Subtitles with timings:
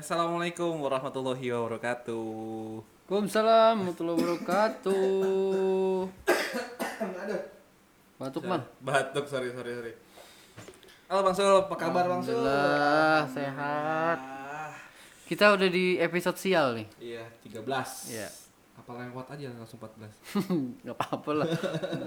[0.00, 2.24] Assalamualaikum warahmatullahi wabarakatuh.
[3.04, 4.96] Waalaikumsalam warahmatullahi wabarakatuh.
[8.24, 8.64] Batuk bang.
[8.80, 9.92] Batuk, sorry, sorry, sorry.
[11.04, 12.32] Halo Bang Sul, apa kabar Bang Sul?
[12.32, 14.18] Alhamdulillah sehat.
[15.28, 16.88] Kita udah di episode sial nih.
[16.96, 17.24] Iya,
[17.60, 17.60] 13.
[18.16, 18.28] Iya.
[18.80, 20.08] Apa lewat aja langsung 14.
[20.88, 21.48] Gak apa-apa lah.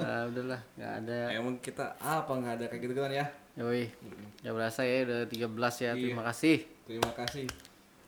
[0.02, 1.20] Nah, udahlah, nggak ada.
[1.30, 3.30] Ya, emang kita apa nggak ada kayak gitu kan ya?
[3.62, 3.86] Yoi.
[4.42, 5.94] Ya berasa ya udah 13 ya.
[5.94, 5.94] Iya.
[5.94, 6.58] Terima kasih.
[6.90, 7.46] Terima kasih.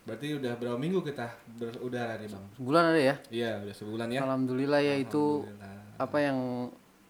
[0.06, 2.46] Berarti udah berapa minggu kita berudara nih Bang?
[2.54, 3.16] Sebulan ada ya?
[3.28, 4.20] Iya, udah sebulan ya.
[4.22, 5.98] Alhamdulillah ya itu Alhamdulillah.
[5.98, 6.38] apa yang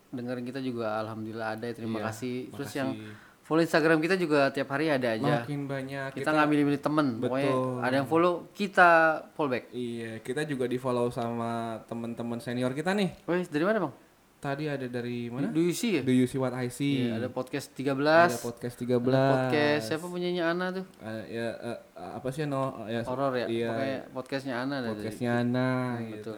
[0.09, 1.65] dengerin kita juga alhamdulillah ada.
[1.65, 1.75] ya.
[1.75, 2.35] Terima Iya, kasih.
[2.49, 2.79] Terus makasih.
[2.79, 2.89] yang
[3.43, 5.43] follow Instagram kita juga tiap hari ada aja.
[5.43, 7.07] Makin banyak Kita nggak milih-milih temen.
[7.19, 7.77] Pokoknya Betul.
[7.83, 8.89] ada yang follow kita
[9.35, 9.65] follow back.
[9.69, 13.11] Iya, kita juga di follow sama teman-teman senior kita nih.
[13.27, 13.93] Wih, dari mana bang?
[14.45, 15.49] Tadi ada dari mana?
[15.49, 16.01] Do you see ya?
[16.01, 17.01] Do you see what I see?
[17.03, 19.01] Iya, ada podcast 13 Ada podcast 13.
[19.01, 21.79] podcast siapa punyanya Ana tuh Ada ya eh,
[22.13, 23.67] apa sih no ya horor ya Iya.
[23.67, 26.33] pokoknya podcastnya Ana ada podcastnya Ana Hmm, gitu.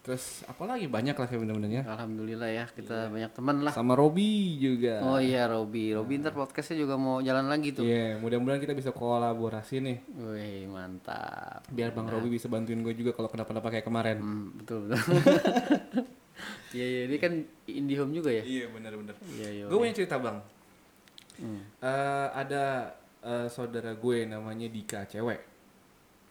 [0.00, 1.82] Terus apa lagi banyak lah kayak bener-bener ya.
[1.84, 5.04] alhamdulillah ya kita banyak teman lah Sama Robi juga.
[5.04, 8.88] oh iya Robi Robi ntar podcastnya juga mau jalan lagi tuh Iya, mudah-mudahan kita bisa
[8.90, 9.98] kolaborasi nih.
[10.16, 14.16] wih mantap Biar Bang Robi bisa bantuin gue juga kalau kenapa-napa kayak kemarin.
[14.16, 14.96] hmm, betul betul
[16.70, 17.32] iya iya ini kan
[17.66, 19.14] IndiHome juga ya Iya, bener-bener.
[19.30, 20.38] iya iya Gue punya cerita Bang.
[21.36, 21.60] Hmm.
[21.78, 25.40] Eh, ada eh, saudara gue namanya Dika, cewek.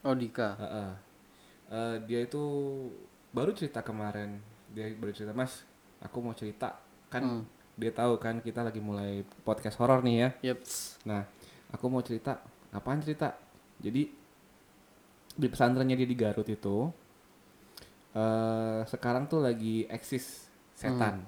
[0.02, 0.92] oh Dika Heeh.
[1.70, 2.44] Eh, dia itu
[3.30, 5.62] baru cerita kemarin dia baru cerita mas
[6.00, 7.44] aku mau cerita kan Hmm.
[7.74, 10.98] dia tahu kan kita lagi mulai podcast horor nih ya Yeps.
[11.04, 11.26] nah
[11.70, 12.38] aku mau cerita
[12.70, 13.34] apaan cerita
[13.78, 14.10] jadi
[15.32, 16.90] di pesantrennya dia di Garut itu
[18.20, 21.24] eh sekarang tuh lagi eksis setan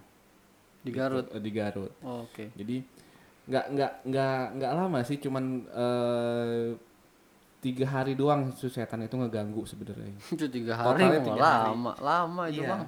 [0.81, 2.83] di Garut Gitu, eh, di Garut oh, oke jadi
[3.43, 6.67] nggak nggak nggak nggak lama sih cuman eh
[7.59, 11.69] tiga hari doang si setan itu ngeganggu sebenarnya itu tiga hari Totalnya mau tiga hari.
[11.69, 12.69] lama lama itu Iya.
[12.71, 12.83] bang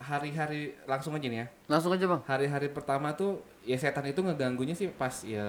[0.00, 1.46] hari-hari langsung aja nih ya.
[1.68, 5.44] langsung aja bang Hari-hari pertama tuh ya setan itu ngeganggunya sih pas ya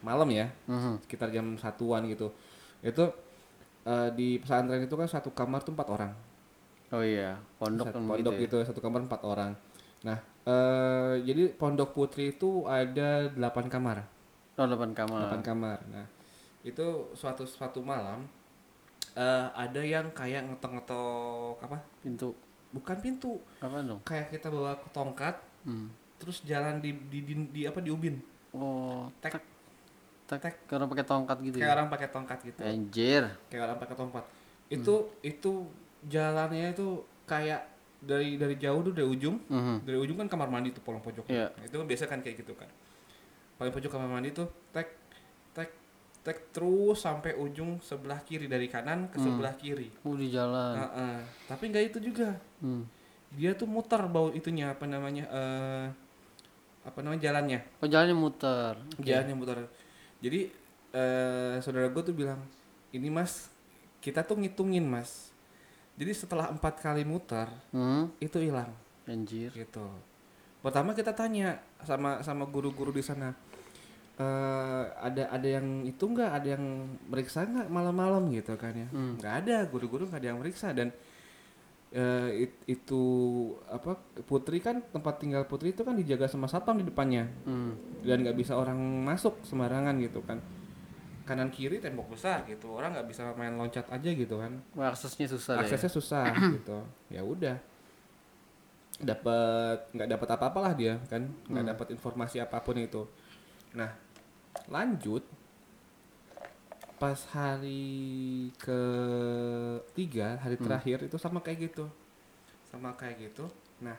[0.00, 0.98] malam ya, Mhm.
[1.00, 2.34] sekitar jam satuan gitu.
[2.82, 3.14] Itu
[3.84, 6.12] eh, di pesantren itu kan satu kamar tuh empat orang.
[6.94, 8.62] oh iya pondok Satu pondok begitu ya?
[8.62, 9.52] itu satu kamar empat orang.
[10.04, 13.98] Nah, eh jadi pondok putri itu ada delapan kamar.
[14.54, 15.78] oh delapan kamar delapan kamar.
[15.90, 16.06] Nah,
[16.62, 18.24] itu suatu suatu malam
[19.14, 21.78] eh ada yang kayak ngetok-ngetok apa?
[22.02, 22.34] pintu
[22.74, 25.86] Bukan pintu, apa dong kayak kita bawa ke tongkat hmm.
[26.18, 28.18] terus jalan di di, di, di apa di ubin
[28.50, 29.53] oh tek tak
[30.24, 31.76] tek karena pakai tongkat gitu kayak ya?
[31.76, 32.60] orang pakai tongkat gitu.
[32.64, 33.22] Anjir.
[33.52, 34.24] Kayak orang pakai tongkat.
[34.72, 35.52] Itu itu
[36.08, 37.60] jalannya itu kayak
[38.00, 39.36] dari dari jauh tuh dari ujung.
[39.48, 39.84] Mhm.
[39.84, 41.28] dari ujung kan kamar mandi tuh polong pojok.
[41.28, 41.52] Iya.
[41.60, 42.68] itu kan biasa kan kayak gitu kan.
[43.60, 44.96] Paling pojok kamar mandi tuh tek
[45.52, 45.70] tek
[46.24, 49.92] tek terus sampai ujung sebelah kiri dari kanan ke sebelah kiri.
[50.08, 50.80] Uh di jalan.
[50.80, 51.16] Heeh.
[51.48, 52.32] tapi nggak itu juga.
[52.64, 52.88] Hmm.
[53.34, 55.86] dia tuh muter bau itunya apa namanya eh
[56.86, 57.60] apa namanya jalannya.
[57.82, 58.72] Oh jalannya muter.
[59.00, 59.58] Jalannya muter
[60.24, 60.48] jadi
[60.96, 62.40] eh saudara gue tuh bilang
[62.96, 63.52] ini mas
[64.00, 65.32] kita tuh ngitungin mas.
[65.96, 68.20] Jadi setelah empat kali muter hmm.
[68.20, 68.68] itu hilang.
[69.08, 69.48] Anjir.
[69.52, 69.88] Gitu.
[70.60, 73.32] Pertama kita tanya sama sama guru-guru di sana
[74.14, 76.30] eh ada ada yang itu nggak?
[76.40, 76.64] Ada yang
[77.08, 78.28] meriksa nggak malam-malam?
[78.32, 78.88] Gitu kan ya.
[78.92, 79.16] Hmm.
[79.16, 80.72] nggak ada guru-guru nggak ada yang meriksa.
[80.76, 80.92] Dan
[81.94, 83.02] eh, it- itu
[83.64, 87.30] apa putri kan tempat tinggal putri itu kan dijaga sama satpam di depannya.
[87.46, 87.78] Hmm.
[88.02, 90.42] dan nggak bisa orang masuk sembarangan gitu kan.
[91.24, 94.60] Kanan kiri tembok besar gitu orang nggak bisa main loncat aja gitu kan.
[94.74, 95.60] Wah, aksesnya susah ya.
[95.64, 96.24] aksesnya susah
[96.60, 96.78] gitu.
[97.08, 97.56] Ya udah.
[98.94, 101.26] Dapat nggak dapat apa-apalah dia kan.
[101.48, 103.02] Nggak dapat informasi apa pun itu.
[103.74, 103.90] Nah
[104.70, 105.26] lanjut
[107.04, 111.84] pas hari ketiga hari terakhir itu sama kayak gitu
[112.64, 113.44] sama kayak gitu
[113.78, 113.92] nah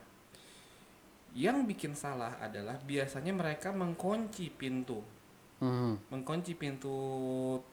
[1.37, 5.05] yang bikin salah adalah biasanya mereka mengkunci pintu
[5.55, 5.95] Hmm.
[6.11, 6.91] mengkunci pintu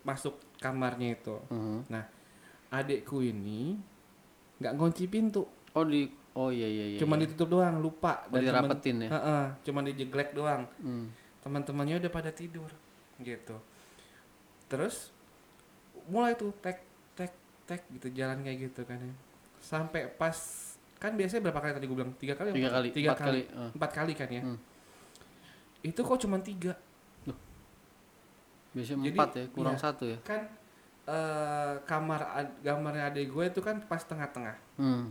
[0.02, 1.82] masuk kamarnya itu Hmm.
[1.88, 2.06] Nah,
[2.70, 3.74] adikku ini
[4.60, 5.42] nggak ngunci pintu,
[5.72, 7.26] oh di oh iya iya iya cuma iya.
[7.26, 8.22] ditutup doang, lupa.
[8.22, 10.62] Oh, temen- dirapetin ya Heeh, cuma dijeglek doang.
[10.78, 11.06] hmm.
[11.42, 12.70] Teman-temannya udah pada tidur,
[13.18, 13.58] gitu.
[14.70, 15.10] Terus
[16.06, 16.82] mulai tuh tek
[17.12, 17.32] tek
[17.64, 19.14] tek gitu jalan kayak gitu kan ya.
[19.58, 20.34] Sampai pas
[20.96, 22.72] kan biasanya berapa kali tadi gue bilang tiga kali tiga empat?
[22.72, 23.70] kali tiga empat kali, kali, Ah.
[23.74, 24.58] empat kali kan ya Hmm.
[25.82, 26.72] itu kok cuma tiga
[28.72, 29.82] biasanya Jadi, empat ya kurang iya.
[29.82, 30.40] satu ya kan
[31.04, 35.04] eh, kamar ad- kamarnya adik gue itu kan pas tengah-tengah hmm.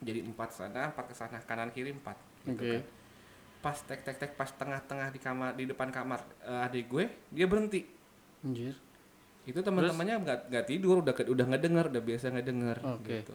[0.00, 2.72] jadi empat sana empat ke sana kanan kiri empat gitu Oke.
[2.72, 2.82] kan.
[3.60, 7.44] pas tek tek tek pas tengah-tengah di kamar di depan kamar eh, adik gue dia
[7.44, 7.84] berhenti
[8.40, 8.72] Anjir.
[9.46, 13.22] Itu teman-temannya nggak nggak tidur udah udah nggak dengar udah biasa nggak dengar Oke.
[13.22, 13.34] gitu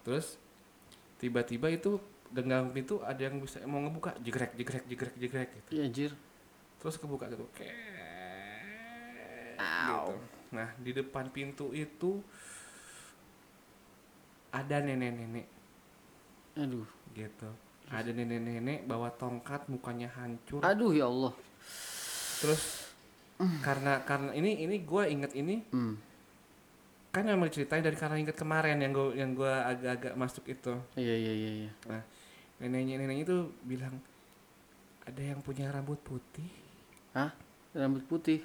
[0.00, 0.40] terus
[1.20, 2.00] tiba-tiba itu
[2.32, 6.10] genggam pintu ada yang bisa mau ngebuka jegrek jegrek jegrek jegrek gitu Iya anjir.
[6.80, 7.72] terus kebuka gitu gitu.
[10.50, 12.20] nah di depan pintu itu
[14.50, 15.46] ada nenek-nenek
[16.58, 16.86] Aduh.
[17.12, 17.50] gitu
[17.92, 21.32] ada nenek-nenek bawa tongkat mukanya hancur Aduh ya Allah.
[22.40, 22.83] terus
[23.60, 25.98] karena karena ini ini gue inget ini Hmm.
[27.10, 31.14] kan memang diceritain dari karena inget kemarin yang gue yang gue agak-agak masuk itu Iya
[31.14, 31.70] iya iya iya.
[31.84, 32.02] nah
[32.56, 33.98] neneknya neneknya itu bilang
[35.02, 36.46] ada yang punya rambut putih
[37.12, 37.30] Hah?
[37.72, 38.38] Rambut putih.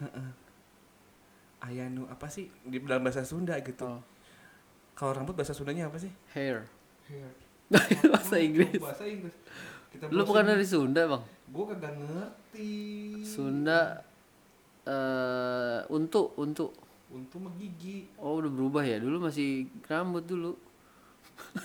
[1.59, 4.01] ayanu apa sih di dalam bahasa Sunda gitu Oh.
[4.95, 6.65] kalau rambut bahasa Sundanya apa sih Hair.
[7.07, 7.31] hair
[8.11, 8.79] Bahasa Inggris.
[8.79, 9.35] bahasa Inggris
[9.89, 11.23] kita Lu bukan dari Sunda, Bang?
[11.47, 12.73] gue kagak ngerti
[13.23, 14.01] Sunda
[14.89, 16.73] eh untuk untuk.
[17.09, 18.97] Untuk menggigi oh udah berubah ya?
[18.97, 20.57] Dulu masih rambut dulu.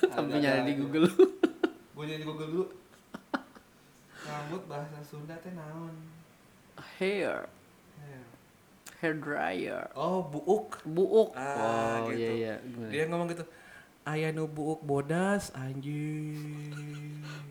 [0.07, 1.09] Sampai Agak- nyari di Google.
[1.95, 2.67] Gue jadi google dulu.
[4.25, 5.93] Rambut bahasa Sunda teh naon?
[6.97, 7.45] Hair.
[7.99, 8.25] Hair.
[8.99, 9.85] hair dryer.
[9.93, 10.81] Oh buuk.
[10.83, 11.33] Buuk.
[11.35, 12.19] Ah, oh gitu.
[12.19, 12.91] iya iya Gimana?
[12.91, 13.45] dia ngomong gitu
[14.05, 16.37] ayah nu buuk bodas anjing.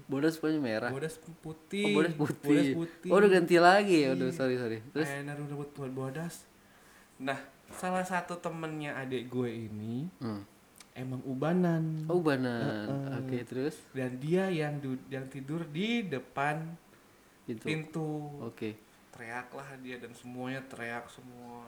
[0.06, 0.92] Bodas pokoknya merah.
[0.94, 1.86] Bodas putih.
[1.90, 2.50] Oh bodas putih.
[2.50, 3.10] bodas putih.
[3.10, 3.98] Oh udah ganti lagi.
[4.06, 4.56] Ya udah sorry.
[4.62, 5.10] Sorry terus?
[5.10, 6.46] ayah buat bodas.
[7.18, 7.40] Nah
[7.74, 10.42] salah satu temennya adik gue ini hmm.
[10.94, 12.06] emang ubanan.
[12.06, 13.18] Oh banan Heeh.
[13.18, 13.76] oke terus?
[13.90, 16.70] Dan dia yang du- yang tidur di depan
[17.50, 18.30] itu pintu.
[18.46, 18.78] Oke.
[19.14, 21.66] Teriaklah dia dan semuanya teriak semua.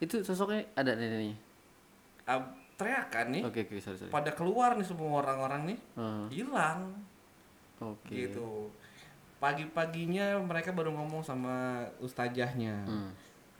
[0.00, 1.36] Itu sosoknya ada neneknya?
[2.24, 3.42] Ab- teriakan nih.
[3.44, 4.10] Oke oke sorry sorry.
[4.10, 5.78] Pada keluar nih semua orang-orang nih
[6.28, 6.92] hilang.
[7.78, 8.14] Oke.
[8.28, 8.70] Gitu.
[9.36, 13.10] Pagi-paginya mereka baru ngomong sama ustazahnya Hmm.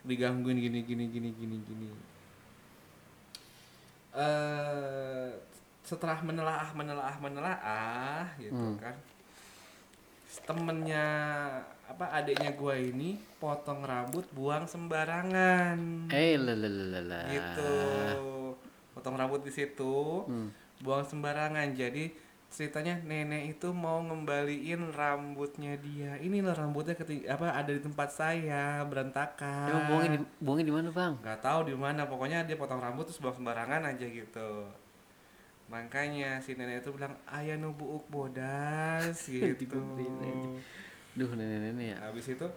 [0.03, 1.87] digangguin gini gini gini gini gini.
[4.13, 5.27] Eh
[5.83, 8.79] setelah menelaah menelaah menelaah gitu Hmm.
[8.79, 8.95] kan.
[10.33, 11.05] Temennya
[11.83, 16.07] apa adiknya gua ini potong rambut buang sembarangan.
[16.09, 17.73] Eh lalalala gitu
[19.03, 20.47] potong rambut di situ Hmm.
[20.79, 21.75] buang sembarangan.
[21.75, 22.15] Jadi
[22.47, 26.15] ceritanya nenek itu mau ngembaliin rambutnya dia.
[26.15, 29.67] Ini loh rambutnya keting apa ada di tempat saya berantakan.
[29.67, 31.13] Emang buangnya di, buangnya di mana bang?
[31.19, 32.07] Nggak tahu di mana.
[32.07, 34.69] Pokoknya dia potong rambut terus buang sembarangan aja gitu.
[35.67, 39.81] Makanya si nenek itu bilang ayah nubuuk bodas gitu.
[41.13, 41.97] Duh nenek-nenek ya.
[42.05, 42.47] Habis itu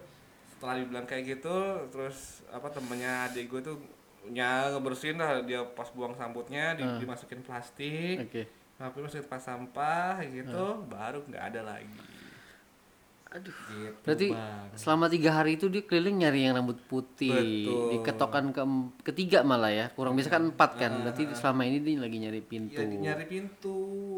[0.53, 1.57] setelah dibilang kayak gitu
[1.89, 3.77] terus apa temennya adik gue tuh
[4.29, 6.97] nya ngebersihin lah dia pas buang rambutnya di- Hmm.
[6.97, 8.17] dimasukin plastik.
[8.21, 8.43] Oke.
[8.77, 11.97] Tapi masukin pas sampah gitu baru nggak ada lagi
[13.27, 13.51] aduh.
[13.51, 14.67] Gitu Berarti Bang.
[14.73, 17.31] selama tiga hari itu dia keliling nyari yang rambut putih.
[17.31, 17.87] Betul.
[17.87, 18.63] di ketokan ke
[19.03, 19.85] ketiga malah ya.
[19.91, 20.91] Kurang bisa kan empat kan.
[21.03, 22.79] Berarti selama ini dia lagi nyari pintu.
[22.79, 23.77] Di- nyari pintu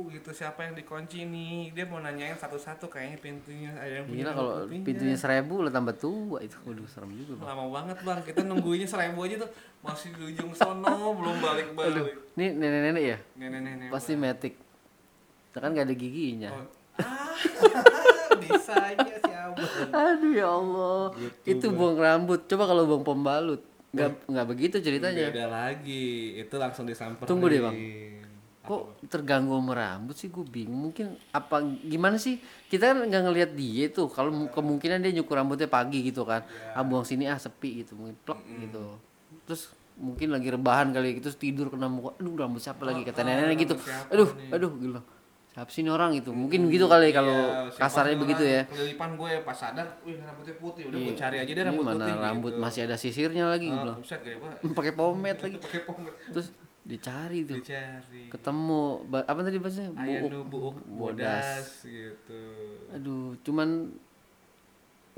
[0.09, 0.29] gitu.
[0.29, 1.73] Siapa yang dikunci nih?
[1.73, 3.71] Dia mau nanyain satu-satu kayaknya pintunya.
[3.73, 4.85] Ada yang punya Gila kalau putihnya.
[4.85, 6.57] pintunya seribu lah tambah tua itu.
[6.63, 7.47] Waduh serem juga bang.
[7.49, 8.19] Lama banget bang.
[8.23, 9.51] Kita nungguinnya seribu aja tuh.
[9.79, 13.17] Masih di ujung sono belum balik balik ini nenek-nenek ya?
[13.35, 14.55] Nenek-nenek pasti metik.
[15.51, 16.55] Kan gak ada giginya.
[16.55, 16.63] Oh,
[17.03, 17.35] ah,
[18.53, 19.69] aja si abang.
[19.93, 21.01] aduh ya Allah.
[21.13, 22.45] Gitu, itu buang rambut.
[22.45, 23.61] Coba kalau buang pembalut.
[23.89, 25.33] Nggak nggak begitu ceritanya.
[25.33, 27.25] Beda lagi, itu langsung disamperin.
[27.25, 27.73] Tunggu deh, Bang.
[27.73, 30.29] Apa, kok terganggu sama rambut sih?
[30.29, 30.93] Gue bingung.
[30.93, 32.37] Mungkin apa gimana sih?
[32.69, 34.05] Kita kan nggak ngelihat dia tuh.
[34.05, 36.45] Kalau mu- kemungkinan dia nyukur rambutnya pagi gitu kan.
[36.71, 37.97] Ah buang sini ah sepi gitu.
[37.97, 38.83] Mungkin plek gitu.
[39.49, 42.13] Terus mungkin lagi rebahan kali gitu terus tidur kena muka.
[42.21, 43.01] Aduh rambut siapa lagi?
[43.01, 43.73] Kata nenek gitu.
[44.13, 44.53] Aduh nih?
[44.53, 45.01] aduh gila
[45.49, 49.17] siapa sih ini orang gitu mungkin gitu kali kalau Iya, siapa kasarnya begitu ya Kelilipan
[49.17, 51.17] gue pas sadar, wih rambutnya putih, udah gue Iya.
[51.17, 52.13] cari aja deh Ini rambut mana putih.
[52.15, 52.61] rambut gitu.
[52.61, 54.57] masih ada sisirnya lagi gue Ah, bilang buset gede banget.
[54.77, 56.17] pakai pomade lagi Pakai pomade.
[56.29, 56.47] terus
[56.81, 58.23] dicari tuh Dicari.
[58.27, 61.81] ketemu apa tadi bahasanya Ayanu buuk bodas.
[61.81, 62.41] gitu.
[62.89, 63.69] aduh cuman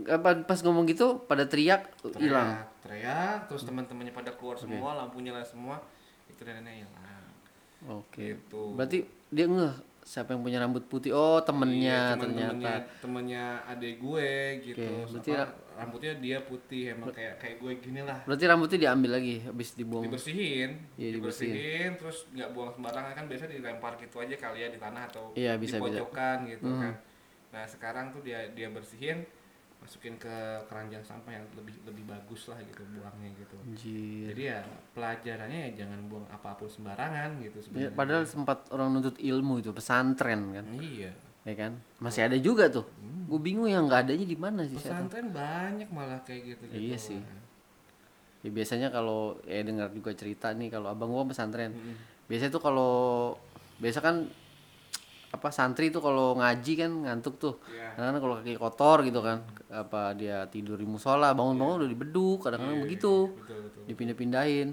[0.02, 1.86] apa pas ngomong gitu pada teriak
[2.18, 5.78] hilang Teriak, teriak, terus teman-temannya pada keluar semua, lampunya lah semua,
[6.26, 7.24] itu nenek hilang.
[7.92, 8.62] oke Gitu.
[8.74, 11.12] berarti dia ngeh siapa yang punya rambut putih?
[11.12, 12.50] Oh temennya Iya, cuman ternyata.
[12.52, 14.30] temennya temennya adik gue
[14.64, 14.82] gitu.
[14.82, 18.18] Oke, berarti Apa, rambutnya dia putih emang kayak kayak gue gini lah.
[18.24, 20.04] Berarti rambutnya diambil lagi habis dibuang.
[20.04, 20.70] Dibersihin.
[20.96, 21.90] Iya, dibersihin.
[21.96, 23.14] Terus nggak buang sembarangan.
[23.14, 26.02] Kan biasa dilempar gitu aja kali ya di tanah atau Iya, bisa, di bisa.
[26.02, 26.82] pojokan gitu Hmm.
[26.82, 26.94] kan.
[27.52, 29.22] Nah sekarang tuh dia dia bersihin
[29.82, 30.30] masukin ke
[30.70, 33.56] keranjang sampah yang lebih lebih bagus lah gitu buangnya gitu.
[33.60, 34.26] Anjir.
[34.30, 34.60] jadi ya
[34.94, 37.92] pelajarannya ya jangan buang apa pun sembarangan gitu Ya, sebenarnya.
[37.98, 40.66] padahal sempat orang nuntut ilmu itu pesantren kan.
[40.78, 41.12] Iya.
[41.42, 41.82] Ya kan?
[41.98, 42.86] Masih ada juga tuh.
[43.26, 46.78] Gue bingung yang nggak adanya di mana sih saya pesantren banyak malah kayak gitu gitu.
[46.78, 47.22] Iya sih.
[48.42, 51.74] ya biasanya kalau ya dengar juga cerita nih kalau abang gua pesantren.
[51.74, 51.94] Hmm.
[52.26, 52.94] biasanya tuh kalau
[53.78, 54.26] biasa kan
[55.32, 57.56] apa santri tuh kalau ngaji kan ngantuk tuh.
[57.72, 57.96] Iya.
[57.96, 59.38] kadang-kadang kalau kaki kotor gitu kan
[59.72, 63.32] apa dia tidur di musola bangun-bangun udah dibeduk kadang-kadang begitu.
[63.40, 64.70] betul betul dipindah-pindahin.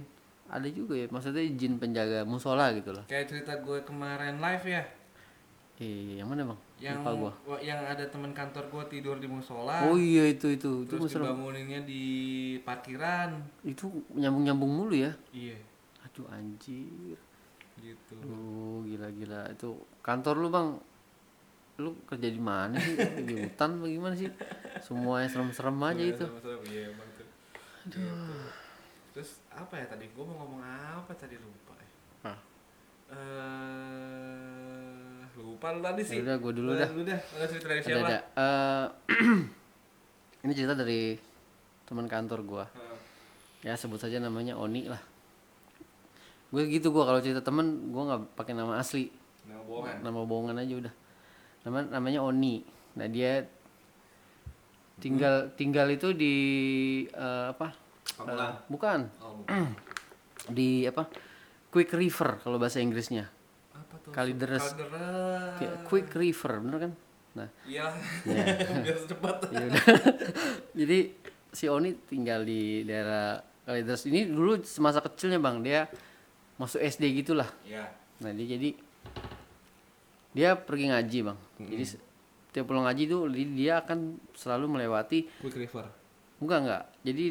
[0.49, 4.83] Ada juga ya maksudnya jin penjaga musola gitu lah kayak cerita gue kemarin live ya.
[5.79, 6.59] Eh yang mana bang?
[6.83, 7.57] Yang lupa gua.
[7.63, 9.87] yang ada teman kantor gue tidur di musola.
[9.87, 10.83] Oh iya itu itu.
[10.83, 11.31] Itu terus serem.
[11.31, 12.05] dibanguninnya di
[12.67, 13.39] parkiran.
[13.63, 15.15] Itu nyambung-nyambung mulu ya?
[15.31, 15.55] Iya.
[16.03, 17.28] Aduh anjir
[17.79, 18.15] gitu.
[18.27, 19.51] Oh gila-gila.
[19.51, 20.69] Itu kantor lu bang?
[21.79, 22.95] Lu kerja di mana sih?
[23.23, 24.29] Di hutan bagaimana sih?
[24.83, 26.25] Semuanya serem-serem aja itu.
[26.27, 27.27] Serem-serem, iya emang tuh.
[27.89, 28.03] Gitu.
[29.15, 30.05] terus apa ya tadi?
[30.13, 31.35] Gue mau ngomong apa tadi?
[31.39, 31.89] Lupa ya.
[32.29, 32.39] Ah.
[33.09, 33.17] eh
[35.39, 36.19] lupa lu tadi sih.
[36.19, 36.89] Ya udah, gua dulu Lu dah.
[36.91, 37.19] dulu dah.
[37.19, 38.07] Lu cerita dari ada siapa?
[38.07, 38.87] ada Eh,
[40.47, 41.01] ini cerita dari
[41.83, 42.65] teman kantor gua.
[42.69, 42.87] Heeh.
[43.59, 45.03] ya sebut saja namanya Oni lah
[46.49, 49.13] gue gitu gua kalau cerita temen gua nggak pakai nama asli.
[49.45, 49.97] Nama bohongan.
[50.01, 50.95] Nama bohongan aja udah.
[51.69, 52.65] Nama namanya Oni.
[52.97, 53.45] Nah dia
[54.99, 56.35] tinggal tinggal itu di
[57.09, 57.73] eh, apa?
[58.17, 58.55] Pamulang.
[58.57, 59.01] Eh, bukan.
[59.21, 59.77] Oh, bukan.
[60.57, 61.05] di apa?
[61.69, 63.29] Quick River kalau bahasa Inggrisnya.
[63.77, 64.11] Apa tuh?
[64.11, 64.73] Kalideres.
[65.85, 66.93] Quick River bener kan?
[67.37, 67.49] Nah.
[67.69, 67.93] Iya.
[68.25, 68.45] Iya.
[68.85, 69.37] biar secepat.
[69.53, 69.85] Ya udah.
[70.81, 70.99] Jadi
[71.53, 75.61] si Oni tinggal di daerah Kalideres ini dulu semasa kecilnya bang.
[75.61, 75.85] Dia
[76.59, 77.49] masuk SD gitulah.
[77.63, 77.87] Iya.
[78.19, 78.71] Nah dia jadi
[80.31, 81.39] dia pergi ngaji bang.
[81.59, 82.03] Jadi se-
[82.49, 83.99] tiap pulang ngaji tuh di- dia akan
[84.33, 85.87] selalu melewati quick river.
[86.39, 86.83] Enggak enggak.
[87.03, 87.25] Jadi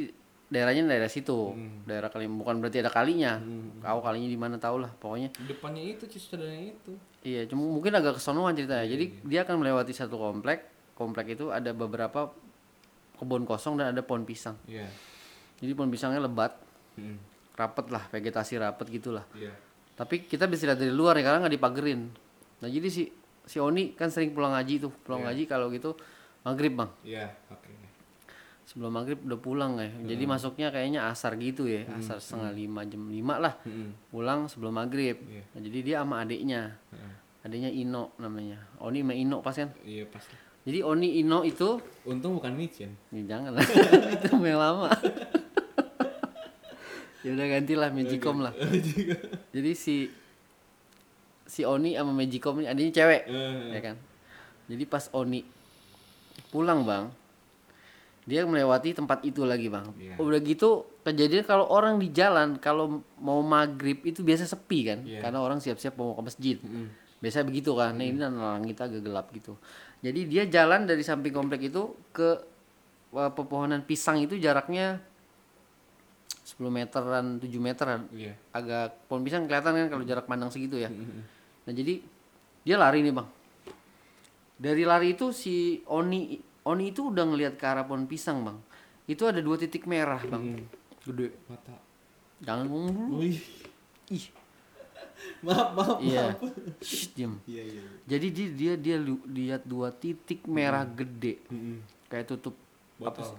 [0.48, 1.52] daerahnya daerah situ.
[1.52, 1.84] Hmm.
[1.84, 3.40] daerah kali bukan berarti ada kalinya.
[3.80, 5.32] Kau kalinya di mana tau lah pokoknya.
[5.38, 6.92] Depannya itu cisadanya itu.
[7.22, 8.88] Iya, cuma mungkin agak kesonoan ceritanya.
[8.88, 10.64] Jadi dia akan melewati satu komplek.
[10.94, 12.32] Komplek itu ada beberapa
[13.14, 14.56] kebun kosong dan ada pohon pisang.
[14.66, 14.88] iya.
[15.58, 16.54] Jadi pohon pisangnya lebat,
[16.94, 17.18] Hmm.
[17.58, 19.26] Rapet lah, vegetasi rapet gitulah.
[19.34, 19.50] iya
[19.98, 22.02] Tapi kita bisa lihat dari luar ya karena nggak dipagerin.
[22.62, 23.10] Nah jadi si
[23.44, 25.98] si Oni kan sering pulang ngaji tuh, pulang ngaji kalau gitu
[26.46, 26.90] maghrib bang.
[27.02, 27.74] iya oke
[28.68, 29.88] Sebelum maghrib udah pulang ya.
[30.12, 33.56] Jadi masuknya kayaknya asar gitu ya, asar setengah lima jam lima lah.
[33.64, 33.96] Hmm.
[34.12, 35.16] Pulang sebelum maghrib.
[35.24, 35.44] Iya.
[35.56, 37.14] Nah, jadi dia sama adiknya, Heeh.
[37.48, 38.60] adiknya Ino namanya.
[38.84, 39.72] Oni sama Ino pas kan.
[39.88, 40.36] iya pasti
[40.68, 43.64] Jadi Oni Ino itu untung bukan micin ya jangan lah
[44.20, 44.92] itu yang lama.
[47.28, 48.54] Ya udah gantilah Magicom lah.
[49.56, 50.08] Jadi si
[51.44, 53.96] si Oni sama Magicom ini adanya cewek Eh, ya kan.
[54.72, 55.44] Jadi pas Oni
[56.48, 57.12] pulang bang,
[58.24, 59.88] dia melewati tempat itu lagi bang.
[59.96, 60.16] Iya.
[60.20, 65.24] Udah gitu kejadian kalau orang di jalan kalau mau maghrib itu biasa sepi kan, Iya.
[65.24, 66.58] karena orang siap-siap mau ke masjid.
[66.60, 66.88] Mm.
[67.24, 67.98] Biasa begitu kan.
[67.98, 69.58] Nah, ini langit agak gelap gitu.
[70.06, 72.38] Jadi dia jalan dari samping komplek itu ke
[73.16, 75.02] uh, pepohonan pisang itu jaraknya
[76.48, 78.08] 10 meteran, 7 meteran.
[78.16, 80.88] iya Agak pohon pisang kelihatan kan kalau jarak pandang segitu ya.
[80.88, 81.28] Mm.
[81.68, 82.00] Nah, jadi
[82.64, 83.28] dia lari nih, Bang.
[84.56, 88.64] Dari lari itu si Oni Oni itu udah ngelihat ke arah pohon pisang, Bang.
[89.04, 90.64] Itu ada dua titik merah, Bang.
[91.04, 91.36] Gede.
[91.52, 91.76] mata
[92.40, 93.20] Jangan ngomong.
[94.08, 94.32] Ih,
[95.44, 96.36] maaf maaf iya.
[96.80, 97.42] Shh, diem.
[97.50, 101.84] iya iya Jadi dia dia dia lihat dua titik merah gede Mm-mm.
[102.08, 102.56] kayak tutup
[102.96, 103.36] botol?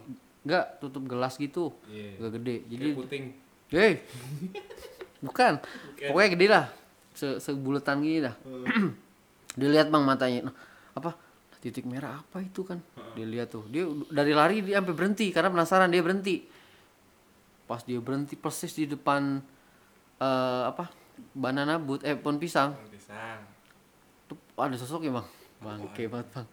[0.48, 1.76] Enggak, tutup gelas gitu.
[1.92, 2.56] iya Agak gede.
[2.72, 3.24] Jadi kayak puting
[3.68, 4.00] Hei.
[5.20, 5.60] Bukan.
[6.08, 6.64] Pokoknya gede lah.
[7.12, 8.32] Se sebulatan gini dah.
[9.60, 10.48] Dilihat Bang matanya.
[10.48, 10.54] Nah,
[10.96, 11.12] apa?
[11.60, 12.80] Titik merah apa itu kan?
[13.12, 13.68] Dilihat tuh.
[13.68, 16.48] Dia dari lari dia sampai berhenti karena penasaran dia berhenti.
[17.68, 19.44] Pas dia berhenti persis di depan
[20.16, 20.88] eh apa?
[21.36, 22.72] Banana boot eh pohon pisang.
[22.88, 23.44] pisang
[24.32, 25.28] Tuh ada sosok ya, Bang.
[25.60, 26.46] Bangke banget, Bang.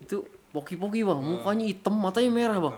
[0.00, 0.24] Itu
[0.56, 1.20] poki-poki, Bang.
[1.20, 2.76] Mukanya hitam, matanya merah, Bang.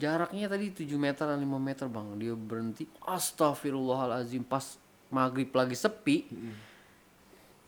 [0.00, 2.06] Jaraknya tadi 7 meter 5 meter bang.
[2.16, 2.88] Dia berhenti.
[3.04, 4.80] Astagfirullahalazim Pas
[5.12, 6.24] maghrib lagi sepi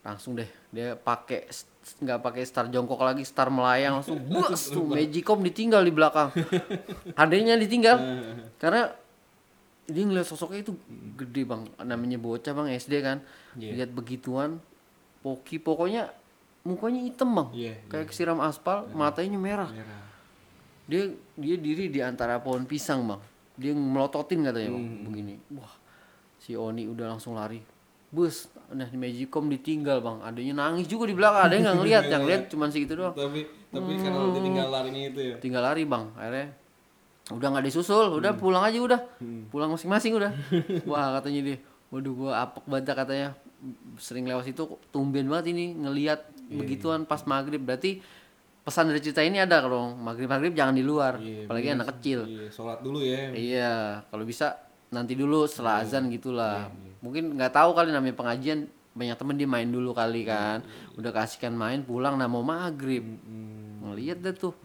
[0.01, 0.49] Langsung deh.
[0.73, 1.47] Dia pakai
[1.83, 4.89] nggak pakai star jongkok lagi Star melayang langsung Bus tuh.
[4.89, 6.33] Magicom ditinggal di belakang.
[7.13, 7.97] Adanya ditinggal.
[8.61, 8.89] Karena
[9.83, 10.73] Dia ngeliat sosoknya itu
[11.19, 11.69] gede bang.
[11.85, 13.21] Namanya bocah bang SD kan.
[13.59, 13.77] Iya.
[13.77, 14.57] Lihat begituan
[15.21, 15.61] Poki.
[15.61, 16.09] Pokoknya
[16.63, 17.49] Mukanya hitam bang.
[17.51, 19.67] Iya, Kayak kesiram aspal Matanya merah.
[19.67, 20.12] Merah
[20.83, 23.21] dia dia diri di antara pohon pisang bang.
[23.53, 25.03] Dia melototin katanya bang Hmm.
[25.05, 25.33] begini.
[25.53, 25.73] Wah
[26.37, 27.63] si Oni udah langsung lari.
[28.09, 30.17] Bus nah di Magicom ditinggal bang.
[30.21, 31.43] Adanya nangis juga di belakang.
[31.43, 33.13] Ada yang nggak ngeliat yang lihat cuma segitu doang.
[33.13, 35.35] Tapi tapi karena dia tinggal larinya itu ya.
[35.39, 36.05] Tinggal lari bang.
[36.13, 36.47] Akhirnya
[37.31, 38.07] udah nggak disusul.
[38.13, 38.99] Udah pulang aja udah.
[39.47, 40.31] Pulang masing-masing udah.
[40.89, 41.57] Wah katanya dia.
[41.89, 43.29] Waduh gua apek banget katanya.
[43.95, 44.61] Sering lewat situ
[44.91, 46.19] tumben banget ini ngelihat
[46.51, 47.61] begituan pas maghrib.
[47.61, 48.03] Berarti
[48.63, 51.77] pesan dari cerita ini ada kalau maghrib maghrib jangan di luar Iya, apalagi bener.
[51.83, 52.19] anak kecil.
[52.23, 53.31] Iya, sholat dulu ya.
[53.35, 53.73] iya
[54.07, 54.55] kalau bisa
[54.87, 56.71] nanti dulu setelah azan gitulah.
[57.03, 60.63] Mungkin nggak tahu kali namanya pengajian banyak temen dia main dulu kali kan.
[60.95, 63.03] udah kasihkan main pulang nah mau maghrib.
[63.03, 64.55] Hmm, ngeliat deh tuh.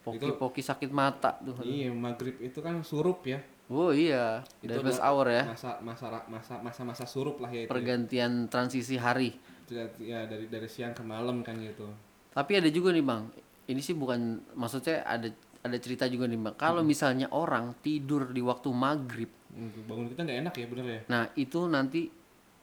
[0.00, 1.60] Poki-poki sakit mata tuh.
[1.62, 3.38] Iya, maghrib itu kan surup ya.
[3.70, 4.42] oh iya.
[4.58, 5.42] Itu Davis adalah hour ya.
[5.46, 7.70] Masa masa masa masa masa surup lah ya itu.
[7.70, 9.38] pergantian transisi hari.
[9.70, 11.86] Ya, ya dari dari siang ke malam kan gitu.
[12.30, 13.22] Tapi ada juga nih bang,
[13.66, 14.20] ini sih bukan
[14.54, 15.28] maksudnya ada
[15.60, 16.54] ada cerita juga nih bang.
[16.54, 21.00] Kalau misalnya orang tidur di waktu maghrib, Hmm, Bangun kita nggak enak ya bener ya.
[21.10, 22.06] nah itu nanti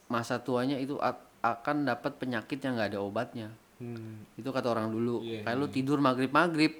[0.07, 0.95] masa tuanya itu
[1.37, 3.51] akan dapat penyakit yang nggak ada obatnya.
[3.77, 4.23] Hmm.
[4.33, 5.19] Itu kata orang dulu.
[5.19, 6.79] Iya, Kayak lu tidur maghrib maghrib,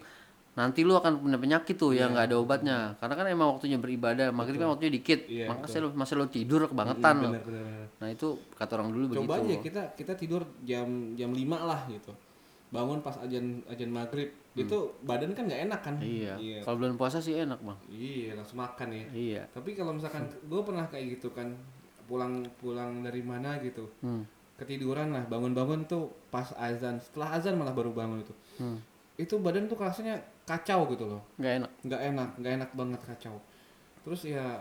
[0.56, 2.78] nanti lu akan punya penyakit tuh yang nggak ada obatnya.
[2.98, 5.28] Karena kan emang waktunya beribadah, maghrib kan waktunya dikit.
[5.28, 7.30] Iya, Makanya lu masih lu tidur kebangetan lo.
[7.30, 7.64] Bener bener.
[7.68, 7.86] bener.
[8.00, 9.44] Nah itu kata orang dulu Coba begitu.
[9.44, 12.16] aja kita kita tidur jam jam 5 lah gitu.
[12.68, 15.96] Bangun pas ajan ajan maghrib itu badan kan nggak enak kan?
[15.96, 16.04] Hmm.
[16.04, 16.34] Iya.
[16.36, 16.60] Iya.
[16.62, 17.80] Kalau bulan puasa sih enak bang.
[17.88, 19.06] Iya, langsung makan ya.
[19.10, 19.42] Iya.
[19.48, 21.56] Tapi kalau misalkan gue pernah kayak gitu kan
[22.04, 24.24] pulang pulang dari mana gitu Hmm.
[24.56, 28.80] ketiduran lah bangun-bangun tuh pas azan setelah azan malah baru bangun itu Hmm.
[29.16, 31.72] itu badan tuh rasanya kacau gitu loh Nggak enak.
[31.84, 33.36] nggak enak nggak enak banget kacau
[34.02, 34.56] terus ya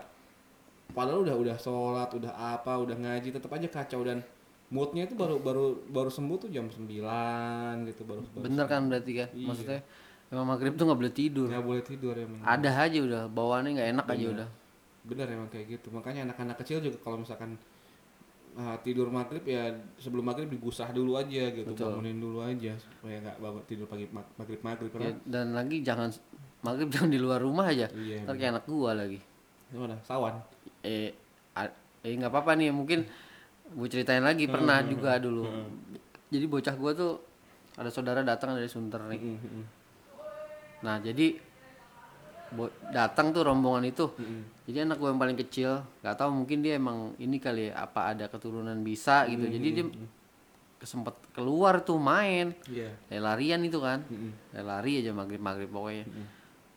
[0.89, 4.19] padahal udah udah sholat udah apa udah ngaji tetap aja kacau dan
[4.67, 6.83] moodnya itu baru baru baru sembuh tuh jam 9
[7.87, 9.29] gitu baru baru Bener kan berarti kan?
[9.31, 9.47] Iya.
[9.47, 9.79] Maksudnya
[10.27, 11.47] emang maghrib tuh nggak boleh tidur.
[11.47, 14.49] nggak boleh tidur emang Ada aja udah bawaannya nggak enak aja udah.
[15.07, 17.55] bener emang kayak gitu makanya anak-anak kecil juga kalau misalkan
[18.53, 23.39] ah, tidur maghrib ya sebelum maghrib digusah dulu aja gitu bangunin dulu aja supaya nggak
[23.39, 26.11] bangun tidur pagi mag- maghrib maghrib Ya, karena dan lagi jangan
[26.59, 27.87] maghrib jangan di luar rumah aja.
[27.95, 29.23] iya Ntar kayak anak gua lagi.
[29.67, 30.35] gimana sawan
[30.83, 31.15] Eh
[32.03, 33.07] eh nggak apa-apa nih mungkin
[33.73, 35.47] gue ceritain lagi pernah juga dulu.
[36.27, 37.13] Jadi bocah gua tuh
[37.77, 39.21] ada saudara datang dari Sunter nih.
[39.21, 39.63] Mm, mm,
[40.83, 41.39] Nah jadi
[42.91, 44.07] datang tuh rombongan itu.
[44.15, 44.41] mm.
[44.67, 48.11] Jadi anak gue yang paling kecil, nggak tahu mungkin dia emang ini kali ya, apa
[48.15, 49.47] ada keturunan bisa gitu.
[49.47, 49.85] Jadi dia
[50.77, 52.53] kesempet keluar tuh main,
[53.09, 54.31] kayak larian itu kan, Mm, mm.
[54.51, 56.05] kayak lari aja maghrib maghrib pokoknya.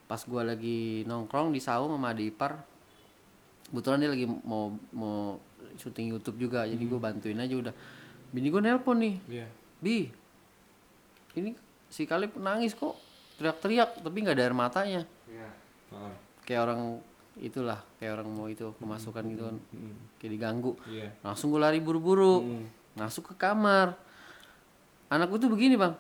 [0.07, 2.59] Pas gue lagi nongkrong di saung sama adik ipar,
[3.71, 5.39] kebetulan dia lagi mau mau
[5.79, 7.75] syuting YouTube juga, jadi gue bantuin aja udah.
[8.31, 9.47] Bini gue nelpon nih, iya.
[9.83, 10.11] Bi,
[11.35, 11.55] ini
[11.91, 12.95] si Kalib nangis kok,
[13.39, 15.03] teriak-teriak, tapi nggak ada air matanya.
[15.27, 15.49] Iya.
[15.91, 16.15] Ah,
[16.47, 16.81] kayak orang
[17.41, 19.57] itulah kayak orang mau itu kemasukan gitu kan.
[19.73, 20.73] Mm, kayak diganggu.
[20.87, 21.09] Iya.
[21.25, 22.65] Langsung gue lari buru-buru Mm.
[23.01, 23.97] masuk ke kamar.
[25.11, 25.95] Anakku tuh begini bang.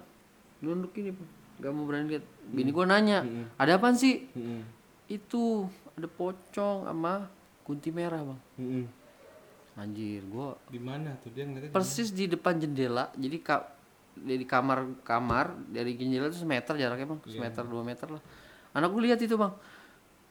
[0.62, 1.30] Nunduk gini bang.
[1.60, 2.24] Gak mau berani lihat.
[2.50, 3.26] Bini gue nanya
[3.58, 4.26] ada apa sih?
[4.36, 4.62] Mm, mm.
[5.10, 5.66] itu
[5.98, 7.26] ada pocong sama
[7.66, 8.40] kunti merah bang.
[8.58, 8.84] Mm, mm.
[9.80, 11.32] Anjir gue di mana tuh?
[11.32, 13.08] Dia ngeliatnya persis di depan jendela.
[13.16, 13.64] Jadi ka
[14.12, 17.20] dari kamar kamar dari jendela itu semeter jaraknya bang.
[17.24, 18.22] Semeter dua meter lah.
[18.76, 19.52] Anak gue lihat itu bang.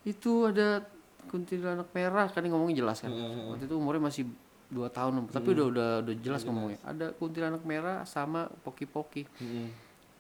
[0.06, 0.86] Itu ada
[1.30, 3.10] kuntilanak merah kan dia ngomongnya jelas kan.
[3.10, 4.24] Waktu itu umurnya masih
[4.70, 6.80] dua tahun tapi udah udah udah jelas ngomongnya.
[6.86, 9.26] Ada kuntilanak merah sama poki-poki.
[9.42, 9.68] Mm, mm.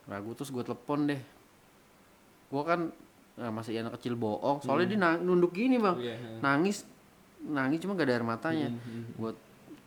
[0.09, 1.21] ragu terus gue telepon deh.
[2.49, 2.89] Gue kan
[3.37, 4.65] nah, masih anak kecil bohong.
[4.65, 5.95] Soalnya dia nang- nunduk gini bang.
[6.01, 6.81] Iya, nangis
[7.45, 8.69] nangis cuma gak ada air matanya.
[9.15, 9.32] Gue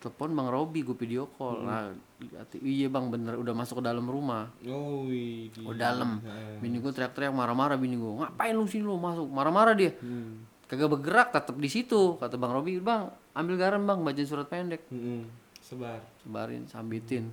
[0.03, 1.63] telepon bang Robi gue video call.
[1.63, 1.95] Nah
[2.35, 4.51] hati- iya bang bener udah masuk ke dalam rumah.
[4.67, 6.19] Oh di ke dalam.
[6.27, 6.59] Heeh.
[6.59, 8.99] bini gue teriak-teriak marah-marah bini gue ngapain lu sini lu?
[8.99, 9.31] Masuk.
[9.31, 9.95] Marah-marah dia.
[10.03, 10.51] Hmm.
[10.73, 12.81] kagak bergerak tetap di situ kata bang Robi.
[12.83, 14.83] Bang ambil garam bang bacain surat pendek.
[14.91, 15.23] Mm, mm.
[15.63, 16.01] sebar.
[16.25, 17.31] Sebarin sambitin.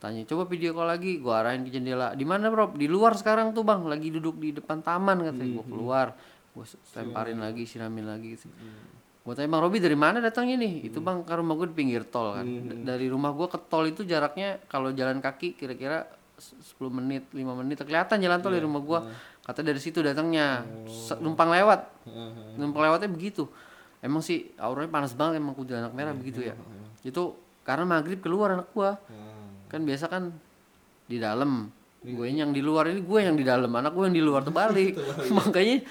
[0.00, 1.18] Tanya coba video call lagi.
[1.20, 2.16] Gue arahin ke jendela.
[2.16, 3.84] Di mana bro di luar sekarang tuh bang.
[3.84, 6.16] Lagi duduk di depan taman katanya gue keluar.
[6.56, 6.64] Gue
[6.96, 8.48] lemparin lagi siramin lagi gitu.
[9.26, 10.86] Gue tanya bang Robi dari mana datangnya nih?
[10.86, 12.46] Itu bang ke rumah gue di pinggir tol kan.
[12.46, 17.26] D- dari rumah gue ke tol itu jaraknya kalau jalan kaki kira-kira s- 10 menit
[17.28, 18.98] 5 menit kelihatan jalan tol dari rumah gue
[19.42, 20.62] kata dari situ datangnya.
[20.86, 22.06] Se- numpang lewat.
[22.54, 23.50] Numpang lewatnya begitu.
[23.98, 26.54] Emang sih auranya panas banget emang kuntilanak merah begitu ya.
[27.02, 28.94] itu karena maghrib keluar anak gua.
[29.02, 29.42] Ah.
[29.66, 30.30] kan biasa kan
[31.04, 31.66] di dalam.
[31.98, 34.94] Gue yang di luar ini gue yang di dalam anak gue yang di luar terbalik.
[35.34, 35.82] Makanya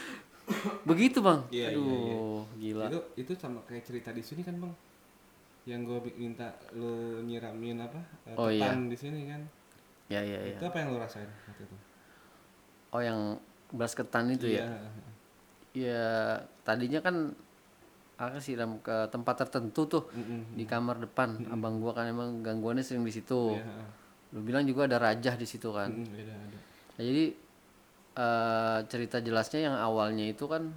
[0.85, 1.41] begitu bang.
[1.49, 2.85] Iya, iya, aduh gila.
[2.89, 4.73] Itu itu sama kayak cerita di sini kan bang?
[5.65, 7.97] Yang gue minta lu nyiramin apa
[8.29, 8.69] eh, Oh, iya.
[8.77, 9.41] di sini kan?
[10.05, 10.57] Ya ya ya.
[10.57, 11.77] Itu apa yang lu rasain waktu itu?
[12.93, 13.41] Oh yang
[13.73, 14.69] beras ketan itu ya?
[14.69, 14.77] Iya.
[15.75, 16.05] ya
[16.63, 17.15] tadinya kan
[18.15, 20.55] aku siram ke tempat tertentu tuh Mm-mm.
[20.55, 21.35] di kamar depan.
[21.51, 23.57] Abang gua kan emang gangguannya sering di situ.
[23.57, 23.89] Iya, heeh.
[24.37, 25.89] lu bilang juga ada rajah di situ kan?
[25.91, 26.57] Mm-mm, ada ada.
[26.95, 27.23] Nah, jadi
[28.15, 30.71] eh, cerita jelasnya yang awalnya itu kan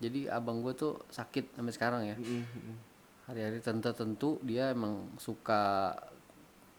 [0.00, 2.16] jadi abang gue tuh sakit sampai sekarang ya
[3.28, 5.92] hari-hari tentu-tentu dia emang suka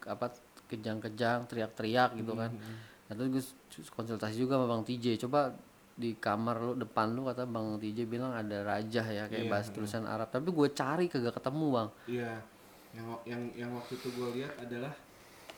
[0.03, 0.33] apa
[0.65, 2.51] kejang-kejang teriak-teriak gitu kan
[3.11, 5.19] Nah, terus gue konsultasi juga sama Bang TJ.
[5.19, 5.51] Coba
[5.99, 9.69] di kamar lu depan lu kata Bang TJ bilang ada rajah ya kayak Iya, bahasa
[9.75, 10.31] tulisan Arab.
[10.31, 11.89] Tapi gue cari kagak ketemu bang.
[12.07, 12.31] Iya,
[12.95, 14.95] yang yang yang waktu itu gue lihat adalah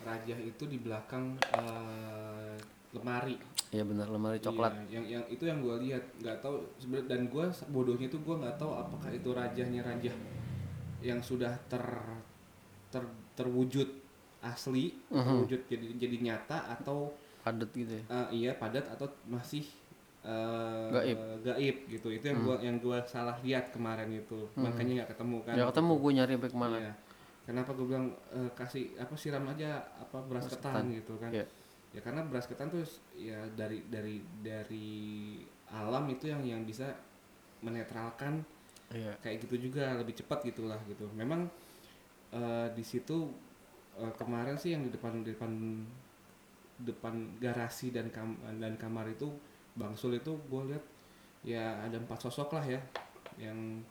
[0.01, 2.57] rajah itu di belakang eh,
[2.93, 3.35] lemari.
[3.69, 4.71] Iya benar lemari coklat.
[4.85, 8.35] Iya, yang yang itu yang gue lihat nggak tahu sebenarnya dan gue bodohnya itu gue
[8.37, 10.15] nggak tahu apakah itu rajahnya rajah
[11.01, 11.81] yang sudah ter
[12.87, 13.01] ter
[13.33, 13.89] terwujud
[14.39, 15.25] asli Mhm.
[15.25, 17.09] terwujud jadi jadi nyata atau
[17.41, 18.03] Padet gitu ya.
[18.07, 19.65] eh, iya padat atau masih
[20.21, 21.17] eh, Gaib.
[21.43, 25.53] gaib gitu itu yang gua yang gua salah lihat kemarin itu makanya nggak ketemu kan
[25.53, 26.77] Ya ketemu gue nyari sampai ke mana.
[26.77, 26.93] Iya.
[27.43, 30.85] kenapa gue bilang eh, kasih apa siram aja apa beras Beras ketan, ketan.
[30.93, 31.45] gitu kan Iya.
[31.93, 32.81] Ya karena beras ketan tuh
[33.13, 34.89] ya dari dari dari
[35.69, 36.89] alam itu yang yang bisa
[37.61, 38.41] menetralkan
[38.89, 39.09] Iya.
[39.25, 41.09] kayak gitu juga lebih cepat gitulah gitu.
[41.13, 41.49] Memang
[42.29, 43.25] eh, di situ
[43.95, 45.51] eh, kemarin sih yang di depan di depan
[46.77, 49.29] depan garasi dan kam dan kamar itu
[49.73, 50.83] Bang Sul itu gue lihat
[51.41, 52.81] ya ada empat sosok lah ya
[53.39, 53.81] yang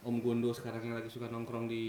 [0.00, 1.84] Om Gondo sekarang yang lagi suka nongkrong di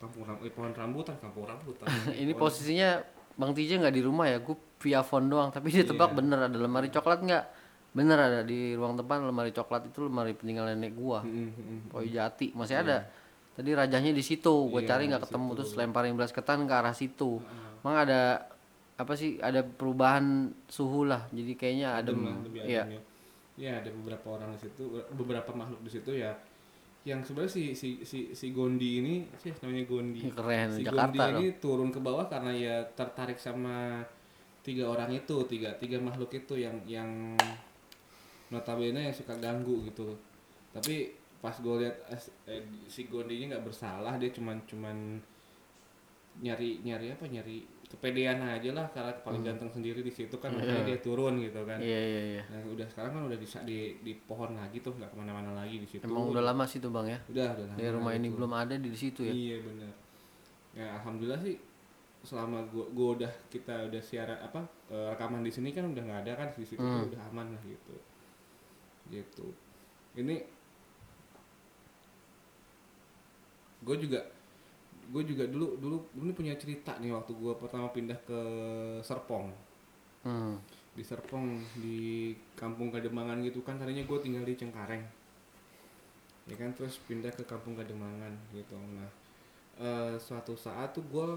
[0.00, 1.86] kampung ram eh, pohon rambutan kampung rambutan.
[2.10, 2.90] Ini Pohon- posisinya
[3.34, 4.38] Bang TJ nggak di rumah ya.
[4.38, 5.50] Gue via phone doang.
[5.50, 6.16] Tapi dia tebak Iya.
[6.16, 7.44] bener ada lemari coklat nggak?
[7.90, 11.20] Bener ada di ruang depan lemari coklat itu lemari peninggalan nenek gua.
[11.22, 11.80] Mm, mm, mm.
[11.90, 13.10] Poi Jati masih ada.
[13.50, 14.70] Tadi rajahnya di situ.
[14.70, 15.56] Gue Iya, cari nggak ketemu situ.
[15.58, 17.42] terus lemparin belas ketan ke arah situ.
[17.82, 18.46] Emang ada
[18.94, 19.36] apa sih?
[19.36, 21.26] Ada perubahan suhu lah.
[21.28, 22.18] Jadi kayaknya adem.
[22.54, 22.84] Iya.
[22.88, 23.00] ya.
[23.58, 26.32] Ya ada beberapa orang di situ, beberapa makhluk di situ ya.
[27.00, 30.20] Yang sebenarnya si si si si Gondi ini sih namanya Gondi.
[30.28, 31.40] Keren Si Jakarta Gondi loh.
[31.40, 34.04] ini turun ke bawah karena ya tertarik sama
[34.60, 37.08] tiga orang itu, tiga tiga makhluk itu yang yang
[38.52, 40.12] notabene yang suka ganggu gitu.
[40.76, 41.96] Tapi pas gue lihat
[42.44, 45.16] eh, si Gondi ini nggak bersalah, dia cuman cuman
[46.44, 50.86] nyari nyari apa nyari kepedean aja lah karena paling ganteng sendiri di situ kan makanya
[50.86, 51.82] dia turun gitu kan.
[51.82, 52.42] Iya iya iya.
[52.46, 55.82] Nah, udah sekarang kan udah di di, di pohon lagi tuh nggak ke mana-mana lagi
[55.82, 56.06] di situ.
[56.06, 57.18] Emang udah lama sih tuh bang ya.
[57.26, 58.36] udah udah Dari lama rumah ini gitu.
[58.38, 59.34] belum ada di situ ya.
[59.34, 59.92] Iya benar.
[60.70, 61.58] Ya alhamdulillah sih
[62.22, 66.20] selama gua, gua udah kita udah siaran apa eh, rekaman di sini kan udah nggak
[66.30, 67.02] ada kan di situ Hmm.
[67.02, 67.96] tuh udah aman lah gitu.
[69.10, 69.46] Gitu.
[70.14, 70.36] Ini
[73.80, 74.20] gue juga
[75.10, 78.40] gue juga dulu dulu ini punya cerita nih waktu gua pertama pindah ke
[79.02, 79.50] Serpong.
[80.20, 80.60] Hmm.
[80.90, 85.02] di Serpong di kampung Kademangan gitu kan tadinya gue tinggal di Cengkareng.
[86.50, 88.74] Ya kan terus pindah ke kampung Kademangan gitu.
[88.76, 89.08] Nah
[89.80, 91.28] eh, suatu saat tuh gue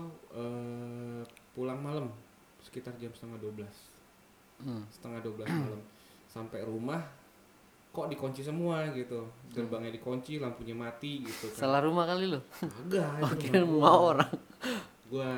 [1.54, 2.10] pulang malam
[2.62, 3.66] sekitar jam setengah 12
[4.64, 4.86] Hmm.
[4.90, 5.82] setengah 12 malam.
[6.30, 7.04] Sampai rumah
[7.94, 12.42] kok dikunci semua gitu gerbangnya dikunci lampunya mati gitu kan Salah rumah kali lo.
[12.60, 14.02] agak itu kira rumah gua.
[14.12, 14.34] orang.
[15.06, 15.30] gua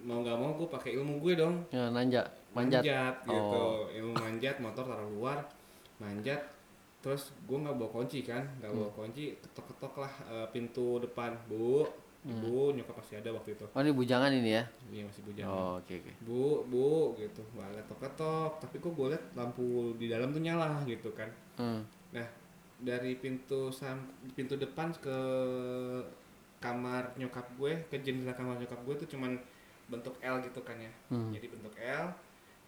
[0.00, 2.22] mau nggak mau gue pakai ilmu gue dong Ya, nanja,
[2.54, 2.86] manjat.
[3.20, 3.90] gitu Oh.
[3.90, 5.42] ilmu manjat motor taruh luar
[5.98, 6.38] manjat
[6.98, 11.34] terus gue nggak bawa kunci kan nggak bawa kunci ketok ketok lah eh, pintu depan
[11.46, 11.82] bu
[12.20, 14.64] ibu nyokap pasti ada waktu itu Oh ini bujangan ini ya.
[14.88, 16.12] iya masih bujang Oh, oke oke.
[16.20, 20.82] bu bu gitu Wah, ketok ketok tapi kok gue liat lampu di dalam tuh nyala
[20.84, 21.82] gitu kan Hmm.
[22.10, 22.26] nah
[22.76, 24.02] dari pintu sam
[24.32, 25.18] pintu depan ke
[26.58, 29.38] kamar nyokap gue ke jendela kamar nyokap gue tuh cuman
[29.88, 31.30] bentuk L gitu kan ya Hmm.
[31.30, 32.06] jadi bentuk L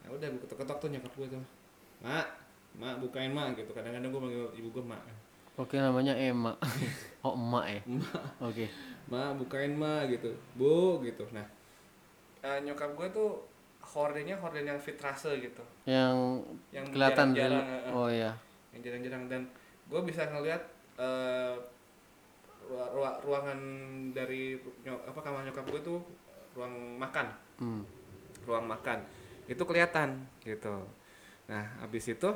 [0.00, 1.42] nah udah gue ketok-ketok tuh nyokap gue tuh
[2.00, 2.26] mak
[2.72, 5.02] mak bukain mak gitu kadang-kadang gue manggil ibu gue mak
[5.58, 6.56] Oke namanya Emma.
[7.20, 7.80] oh emak ya.
[8.40, 8.64] Oke.
[9.10, 10.30] Mak bukain mak gitu.
[10.54, 11.26] Bu gitu.
[11.30, 11.44] Nah.
[12.40, 13.30] Eh, nyokap gue tuh
[13.82, 15.60] hordennya horden yang fitrase gitu.
[15.84, 17.92] Yang yang kelihatan jarang-jarang, dari- eh, eh.
[17.92, 18.32] Oh iya.
[18.70, 19.22] yang jarang-jarang.
[19.26, 19.42] Dan
[19.86, 20.62] gue bisa ngeliat
[20.96, 21.54] eh,
[22.70, 23.58] rua- ruangan
[24.12, 25.98] dari nyok- apa kamar nyokap gue tuh
[26.52, 27.26] ruang makan.
[27.58, 27.82] Hmm.
[28.40, 29.04] ruang makan.
[29.44, 30.80] Itu kelihatan gitu.
[31.46, 32.30] Nah habis itu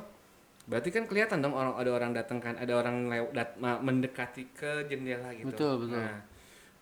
[0.64, 4.52] berarti kan kelihatan dong orang ada orang datang kan ada orang lew, dat- ma- mendekati
[4.52, 5.48] ke jendela gitu.
[5.48, 5.96] Betul, betul.
[5.96, 6.20] nah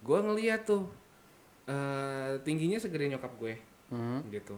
[0.02, 0.90] gue ngeliat tuh
[1.64, 3.54] eh, tingginya segede nyokap gue
[3.88, 4.24] Hmm.
[4.28, 4.56] gitu.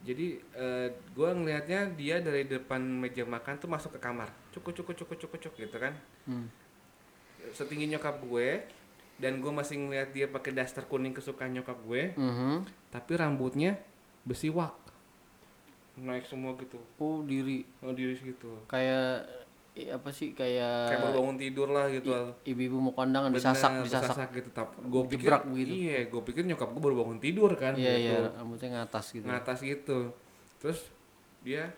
[0.00, 4.28] Jadi eh, gue ngelihatnya dia dari depan meja makan tuh masuk ke kamar.
[4.50, 5.94] Cukup cukup cukup cukup cukup gitu kan.
[6.24, 6.46] Hmm.
[7.48, 8.60] setinggi nyokap gue
[9.16, 12.68] dan gue masih ngeliat dia pakai daster kuning kesukaan nyokap gue Mhm.
[12.90, 13.80] tapi rambutnya
[14.22, 14.76] besiwak
[15.96, 16.76] naik semua gitu.
[16.96, 17.64] Oh diri.
[17.80, 19.24] Oh diri gitu kayak
[19.86, 22.10] apa sih kayak kayak baru bangun tidur lah gitu.
[22.42, 24.28] ibu-ibu mau kondangan Bener, disasak disasak.
[24.34, 24.50] gitu.
[24.50, 25.72] Tapi gue pikir begitu.
[25.78, 28.28] iya gue pikir nyokap gue baru bangun tidur kan Iya iya gitu.
[28.34, 29.26] rambutnya ngatas gitu.
[29.26, 29.98] ngatas gitu.
[30.58, 30.78] Terus
[31.46, 31.70] dia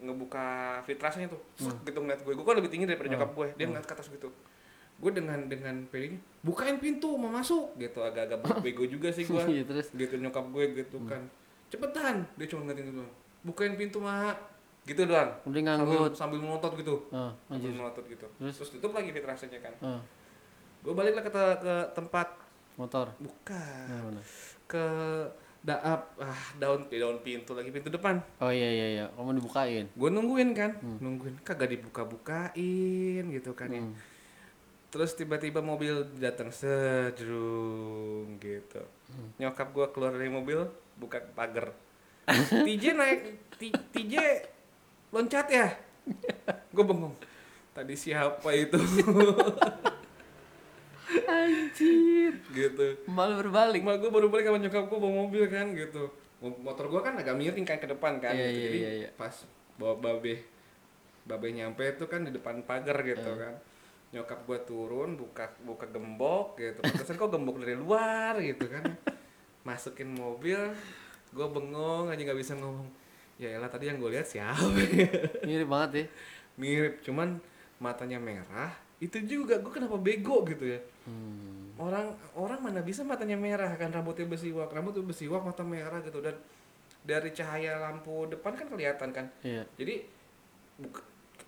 [0.00, 0.46] ngebuka
[0.82, 1.38] fitrasnya tuh.
[1.60, 1.76] Hmm.
[1.84, 2.32] Gitu ngeliat gue.
[2.34, 4.28] Gue kan lebih tinggi daripada nyokap gue dia ngeliat ke atas gitu.
[4.96, 7.76] Gue dengan dengan pedenya bukain pintu mau masuk.
[7.76, 9.92] Gitu agak-agak bego juga sih gue Iya terus.
[9.92, 11.22] Gitu nyokap gue gitu kan.
[11.68, 12.26] Cepetan.
[12.34, 13.04] Dia cuma ngeliatin gitu.
[13.40, 14.36] Bukain pintu mak
[14.88, 15.30] gitu doang.
[15.44, 16.12] Udah sambil, nganggut.
[16.16, 16.94] sambil melotot gitu.
[17.12, 18.26] Ah, sambil melotot gitu.
[18.40, 18.54] Terus?
[18.56, 19.74] terus, tutup lagi filtrasinya kan.
[19.84, 20.00] Ah,
[20.80, 22.28] gue baliklah ke, ke tempat.
[22.80, 23.12] Motor.
[23.20, 23.86] bukan.
[23.92, 24.22] Nah, mana?
[24.64, 24.86] ke
[25.60, 28.16] daap ah daun di daun pintu lagi pintu depan.
[28.40, 29.86] Oh iya iya iya, kamu dibukain.
[29.92, 30.72] gue nungguin kan.
[30.80, 31.44] Nungguin.
[31.44, 33.82] Kagak dibuka bukain gitu kan ya.
[33.84, 33.96] Hmm.
[34.90, 38.82] terus tiba-tiba mobil datang sedrung gitu.
[39.38, 40.66] Nyokap gue keluar dari mobil
[40.98, 41.76] buka pagar.
[42.66, 43.20] TJ naik
[43.94, 44.14] TJ
[45.10, 45.68] loncat ya
[46.74, 47.14] gue bengong
[47.70, 48.78] tadi siapa itu
[51.10, 52.32] Anjir.
[52.48, 53.82] gitu Malu berbalik.
[53.82, 56.06] Mak gue baru balik sama nyokap gue bawa mobil kan gitu
[56.38, 58.54] Mo- motor gue kan agak miring kan ke depan kan Iya, gitu.
[58.54, 59.08] iya, jadi iya, iya.
[59.12, 59.34] pas
[59.74, 60.40] bawa babe
[61.20, 63.42] babe nyampe itu kan di depan pagar gitu Iya.
[63.42, 63.54] kan
[64.10, 68.82] nyokap gue turun buka buka gembok gitu pantesan kok gembok dari luar gitu kan
[69.62, 70.58] masukin mobil
[71.28, 72.86] gue bengong aja nggak bisa ngomong
[73.40, 74.60] ya elah tadi yang gue lihat siapa
[75.48, 76.04] Mirip banget ya.
[76.54, 77.40] mirip cuman
[77.78, 81.72] matanya merah itu juga gue kenapa bego gitu ya Hmm.
[81.80, 86.36] orang orang mana bisa matanya merah kan rambutnya bersiwak rambutnya bersiwak mata merah gitu dan
[87.00, 89.64] dari cahaya lampu depan kan kelihatan kan Iya.
[89.74, 90.04] jadi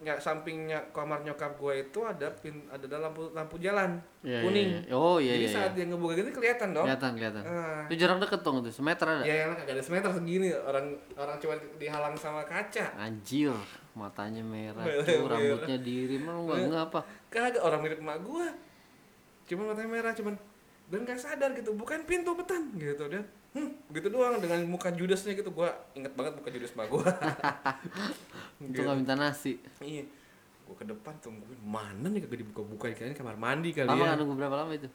[0.02, 4.68] ya, sampingnya kamar nyokap gue itu ada pin ada lampu lampu jalan Iya, iya, kuning
[4.70, 4.94] iya.
[4.94, 5.54] Oh iya jadi iya.
[5.54, 5.76] saat iya.
[5.82, 7.42] dia ngebuka gitu kelihatan dong Kelihatan kelihatan.
[7.42, 7.82] Ah.
[7.90, 9.22] Itu jarak deket dong itu, semeter ada.
[9.26, 10.86] ya yang kagak ada semeter segini orang
[11.18, 13.54] orang cuma dihalang sama kaca Anjir,
[13.98, 17.00] matanya merah tuh, rambutnya diri, emang nggak nggak apa?
[17.32, 18.46] kagak orang mirip emak gue
[19.50, 20.34] cuma matanya merah cuman
[20.92, 23.24] dan gak sadar gitu bukan pintu betan gitu dan
[23.56, 27.04] hmm, gitu doang dengan muka judasnya gitu gua inget banget muka judas emak gua
[28.62, 29.58] Itu nggak minta nasi.
[29.82, 30.06] iya
[30.68, 34.34] gua ke depan tungguin mana nih kagak dibuka-buka kayaknya kamar mandi kali Lama ya nunggu
[34.38, 34.88] berapa lama itu?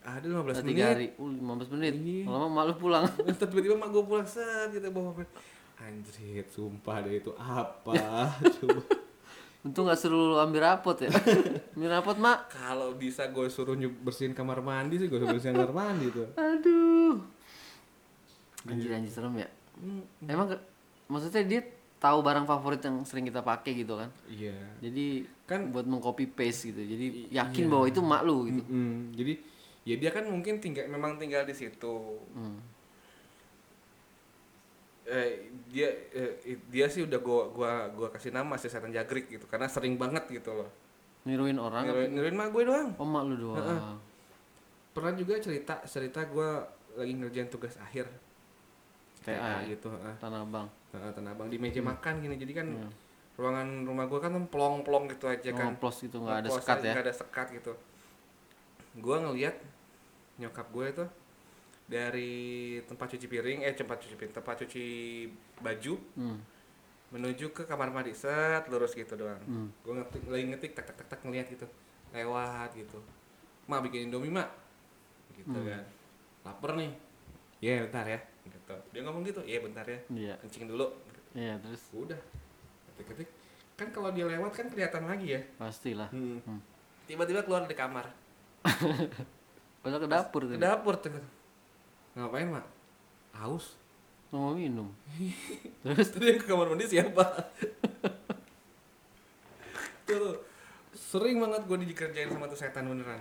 [0.00, 1.06] ada 15 Tiga menit hari.
[1.20, 1.92] Uh, 15 menit.
[1.92, 2.24] Iya.
[2.24, 3.04] Lama malu pulang.
[3.36, 5.12] Tiba-tiba mak gua pulang set gitu bawa
[5.80, 7.96] anjrit sumpah deh itu apa
[8.36, 8.82] coba
[9.60, 11.12] Untung nggak suruh lu ambil rapot ya.
[11.76, 12.48] ambil rapot mak.
[12.48, 17.20] kalau bisa gue suruh bersihin kamar mandi sih gue suruh bersihin kamar mandi tuh Aduh.
[18.62, 19.48] Anjir anjir serem ya.
[19.74, 20.64] Hmm, Emang ke-
[21.06, 21.60] maksudnya dia
[21.96, 24.08] tahu barang favorit yang sering kita pakai gitu kan.
[24.26, 26.80] iya Jadi Kan- buat mengcopy paste gitu.
[26.80, 27.70] Jadi yakin iya.
[27.70, 28.62] bahwa itu mak lu gitu.
[28.62, 29.12] Mm-mm.
[29.12, 29.32] jadi
[29.82, 31.96] ya dia kan mungkin tinggal memang tinggal di situ
[32.30, 32.60] Hmm.
[35.02, 36.32] eh, dia eh,
[36.68, 40.22] dia sih udah gua gua gua kasih nama si setan jagrik gitu karena sering banget
[40.30, 40.70] gitu loh
[41.20, 41.84] Niruin orang.
[41.84, 43.98] niruin, niruin mak gue doang Oh mak lu doang.
[44.90, 48.06] pernah juga cerita cerita gua lagi ngerjain tugas akhir
[49.20, 49.88] TA gitu.
[50.16, 50.66] Tanah Abang.
[50.90, 52.90] Heeh, Tanah Abang di meja makan gini jadi kan Hmm.
[53.36, 56.92] ruangan rumah gua kan plong-plong gitu aja kan Ngoplos gitu nggak ada sekat aja, ya.
[56.92, 57.72] nggak ada sekat gitu
[58.96, 59.56] gua ngeliat
[60.36, 61.04] nyokap gue itu
[61.86, 62.32] dari
[62.82, 64.84] tempat cuci piring eh tempat cuci piring tempat cuci
[65.58, 66.38] baju Hmm.
[67.10, 69.68] menuju ke kamar mandi set lurus gitu doang Hmm.
[69.78, 71.66] gue ngetik lagi ngetik tak tak tak tak ngeliat gitu
[72.10, 73.00] lewat gitu
[73.66, 74.52] mak bikin indomie mak
[75.32, 75.64] gitu Hmm.
[75.66, 75.84] kan
[76.42, 76.92] lapar nih
[77.58, 78.58] ya bentar ya gitu
[78.90, 80.34] dia ngomong gitu iya bentar ya Iya.
[80.40, 80.86] kencing dulu.
[81.30, 81.82] Iya terus?
[81.92, 82.18] Udah
[82.90, 83.28] ketik ketik
[83.74, 85.40] kan kalau dia lewat kan kelihatan lagi ya?
[85.56, 86.10] Pastilah.
[86.10, 86.58] Hmm.
[87.06, 88.06] tiba-tiba keluar dari kamar.
[89.86, 91.10] Udah ke dapur ke dapur tuh.
[92.12, 92.66] Ngapain mak?
[93.32, 93.78] Haus.
[94.30, 94.90] Mau minum.
[95.82, 96.10] terus?
[96.10, 97.24] Tadi ke kamar mandi siapa?
[100.06, 100.36] Tuh, tuh.
[100.90, 103.18] sering banget gue dikerjain sama tuh setan beneran.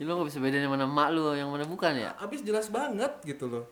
[0.00, 2.16] Jadi lo gak bisa bedain yang mana mak lu yang mana bukan ya?
[2.16, 3.68] abis jelas banget gitu loh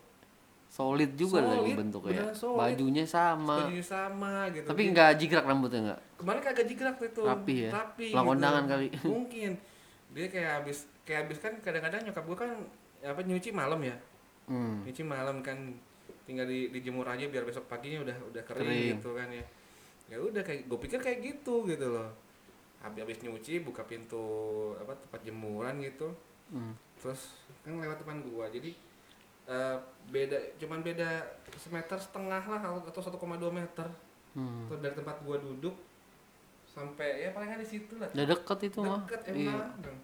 [0.68, 2.12] Solid juga lagi Solid, bentuknya.
[2.22, 2.58] beneran solid.
[2.60, 3.56] Bajunya sama.
[3.58, 6.00] bajunya sama gitu Tapi nggak jigrak rambutnya nggak?
[6.18, 7.70] kemarin kagak jigrak itu Rapi ya?
[7.72, 8.88] rapi Pulang kondangan kali.
[9.08, 9.50] mungkin
[10.08, 12.50] dia kayak abis kayak abis kan kadang-kadang nyokap gue kan
[13.00, 13.96] apa nyuci malam ya
[14.44, 14.80] Hmm.
[14.82, 15.56] nyuci malam kan
[16.24, 18.88] tinggal di, dijemur aja biar besok paginya udah udah kering, Kering.
[18.94, 19.44] gitu kan ya
[20.06, 22.08] ya udah kayak gue pikir kayak gitu gitu loh
[22.78, 24.24] habis habis nyuci buka pintu
[24.74, 26.08] apa tempat jemuran gitu
[26.48, 26.72] Hmm.
[26.96, 28.72] terus kan lewat depan gua jadi
[29.48, 31.08] eh, beda cuman beda
[31.54, 33.18] semeter setengah lah atau 1,2
[33.50, 33.88] meter
[34.30, 34.68] Hmm.
[34.68, 35.72] Tuh dari tempat gua duduk
[36.64, 39.00] sampai ya palingan di situ lah Udah deket itu mah.
[39.02, 39.50] deket Iya.
[39.50, 39.96] emang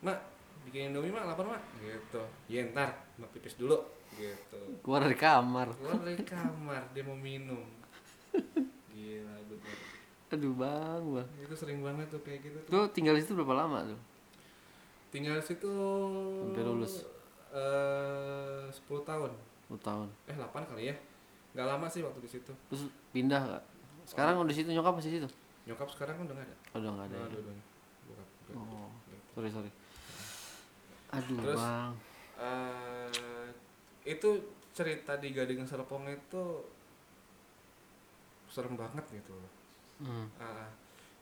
[0.00, 0.18] mak
[0.64, 3.76] bikin indomie mak lapar mak gitu ya ntar mak pipis dulu
[4.14, 5.68] gitu Keluar dari kamar.
[5.74, 7.66] keluar dari kamar dia mau minum
[8.88, 9.76] gila bener
[10.30, 11.28] Aduh bang, bang.
[11.38, 14.00] itu sering banget tuh kayak gitu tuh Tuh tinggal di situ berapa lama tuh?
[15.10, 15.70] tinggal di situ
[16.40, 16.94] Sampai lulus.
[17.52, 17.93] eh
[18.84, 19.30] 10 tahun
[19.66, 20.08] 10 tahun.
[20.26, 20.96] eh 8 kali ya
[21.52, 23.62] nggak lama sih waktu di situ Terus pindah gak?
[24.04, 25.28] Sekarang udah situ nyokap masih situ?
[25.64, 27.16] nyokap sekarang kan udah nggak ada Oh, udah nggak ada.
[27.16, 27.62] Nggak Ya.
[28.04, 28.52] Bokap juga.
[28.54, 29.26] Oh, Gitu.
[29.32, 29.70] sorry sorry.
[31.10, 31.56] Aduh Terus?
[31.56, 31.92] bang.
[32.36, 33.48] Eh,
[34.04, 34.30] itu
[34.70, 36.42] cerita di Gading Serpong itu
[38.46, 39.52] serem banget gitu loh.
[40.00, 40.26] Hmm.
[40.36, 40.68] Ah,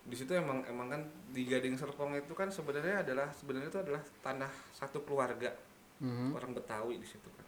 [0.02, 4.02] di situ emang emang kan di Gading Serpong itu kan sebenarnya adalah sebenarnya itu adalah
[4.20, 5.52] tanah satu keluarga
[5.98, 6.32] Mhm.
[6.32, 7.44] orang Betawi di situ kan.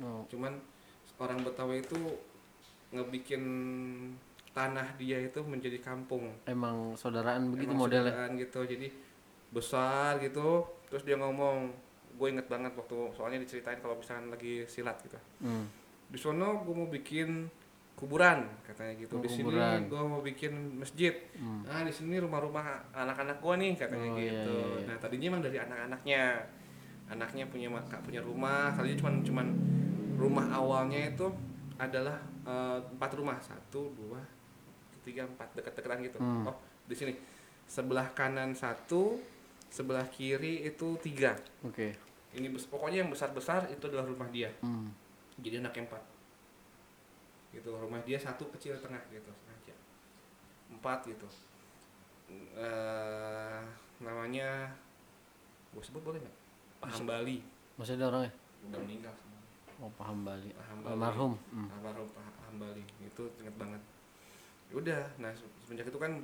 [0.00, 0.24] Oh.
[0.28, 0.56] Cuman
[1.20, 1.96] orang Betawi itu
[2.90, 3.42] ngebikin
[4.50, 6.26] tanah dia itu menjadi kampung.
[6.44, 8.10] Emang saudaraan begitu Emang modelnya.
[8.10, 8.60] saudaraan gitu.
[8.66, 8.88] Jadi
[9.54, 10.66] besar gitu.
[10.90, 11.70] Terus dia ngomong,
[12.18, 15.18] gue inget banget waktu soalnya diceritain kalau misalnya lagi silat gitu.
[15.44, 15.70] Hmm.
[16.10, 17.46] Di sono gue mau bikin
[17.94, 19.20] kuburan katanya gitu.
[19.20, 19.52] Oh, di sini
[19.86, 21.14] gue mau bikin masjid.
[21.36, 21.62] Hmm.
[21.68, 24.50] Nah di sini rumah-rumah anak-anak gue nih katanya Oh, iya, gitu.
[24.50, 24.86] iya, iya.
[24.88, 26.22] Nah tadinya emang dari anak-anaknya,
[27.12, 27.68] anaknya punya
[28.02, 28.72] punya rumah.
[28.74, 29.46] Tadinya cuman cuman
[30.20, 31.24] rumah awalnya itu
[31.80, 34.20] adalah eh, empat rumah, satu, dua,
[35.00, 36.18] tiga, empat dekat-dekatan gitu.
[36.20, 36.44] Hmm.
[36.44, 37.14] Oh di sini
[37.64, 39.16] sebelah kanan satu,
[39.70, 41.32] sebelah kiri itu tiga.
[41.62, 41.94] Oke.
[42.30, 44.50] Ini bes- pokoknya yang besar-besar itu adalah rumah dia.
[44.60, 44.90] Hmm.
[45.40, 46.02] Jadi anaknya empat.
[47.50, 49.74] Gitu rumah dia satu kecil tengah gitu sengaja.
[50.68, 51.26] Empat gitu.
[52.54, 53.58] eh
[53.98, 54.70] namanya
[55.70, 56.36] gue sebut boleh nggak?
[57.02, 57.42] Bali
[57.74, 58.32] Masih ada orangnya?
[58.70, 59.39] udah meninggal semua.
[59.80, 60.52] Oh, paham Bali.
[60.52, 60.92] Paham Bali.
[60.92, 61.32] Almarhum.
[61.50, 61.68] Hmm.
[61.72, 63.82] Almarhum Paham Bali itu inget banget.
[64.68, 66.20] Ya Udah, nah se- semenjak itu kan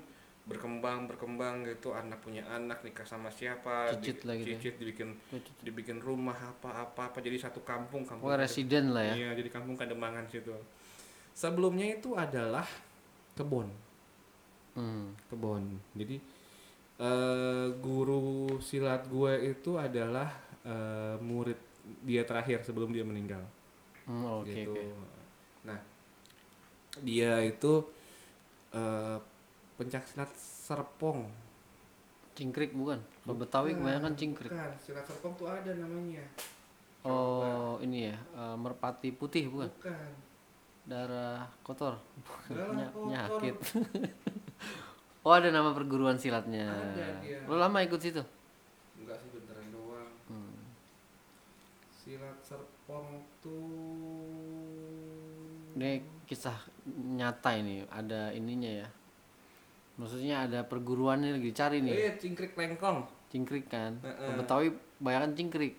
[0.47, 4.55] berkembang berkembang gitu anak punya anak nikah sama siapa Cicit lah gitu ya.
[4.55, 5.11] cicit dibikin
[5.59, 9.15] dibikin rumah apa apa apa jadi satu kampung kampung Pokoknya residen lah ya.
[9.17, 10.55] Iya, jadi kampung Kademangan situ.
[11.35, 12.63] Sebelumnya itu adalah
[13.35, 13.67] kebun,
[14.73, 15.19] Hmm.
[15.27, 15.67] kebun.
[15.93, 16.23] Jadi
[16.97, 18.25] eh, guru
[18.59, 20.31] silat gue itu adalah
[20.63, 21.59] eh, murid
[22.03, 23.43] dia terakhir sebelum dia meninggal.
[24.07, 24.75] Hmm, Oke gitu.
[24.75, 24.85] oke.
[25.67, 25.79] Nah,
[27.03, 27.73] dia itu
[28.75, 29.19] eh,
[29.77, 31.27] pencak silat Serpong.
[32.37, 33.01] Cingkrik bukan?
[33.25, 34.51] Kalau Betawi Bukan, kebanyakan cingkrik.
[34.53, 36.23] Bukan, silat Serpong tuh ada namanya.
[37.07, 39.71] Oh, ini ya, eh, merpati putih bukan?
[39.79, 40.11] Bukan.
[40.87, 41.99] Darah kotor.
[42.51, 43.11] Darah kotor.
[43.11, 43.57] Penyakit.
[45.27, 46.71] oh, ada nama perguruan silatnya.
[46.71, 47.43] Ada dia.
[47.51, 48.23] Lo lama ikut situ?
[48.99, 50.11] Enggak sih bentaran doang.
[50.31, 50.55] Hmm.
[52.87, 53.67] Tuh
[55.77, 56.57] Ini kisah
[56.89, 58.89] nyata ini, ada ininya ya.
[60.01, 61.93] Maksudnya ada perguruannya lagi dicari nih.
[61.93, 63.05] Eh, cingkrik lengkong.
[63.29, 64.01] Cingkrik kan.
[64.01, 64.17] Heeh.
[64.17, 64.69] Kalau Betawi
[65.03, 65.77] banyakan cingkrik.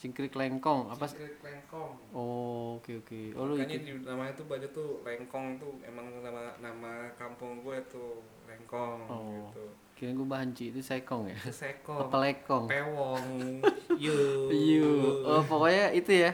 [0.00, 1.04] Cingkrik lengkong apa?
[1.04, 1.92] Cingkrik lengkong.
[2.16, 3.20] Oh, oke oke.
[3.36, 7.76] Oh, lu Makanya di namanya tuh baju tuh lengkong tuh emang nama nama kampung gue
[7.92, 9.52] tuh lengkong Oh.
[9.52, 9.66] gitu.
[10.00, 11.36] Kira gue banci itu sekong ya.
[11.36, 12.64] Itu sekong, Apa lekong?
[12.64, 13.26] pewong,
[14.00, 14.16] yu.
[14.48, 14.88] Iya.
[15.28, 16.32] Oh, pokoknya itu ya.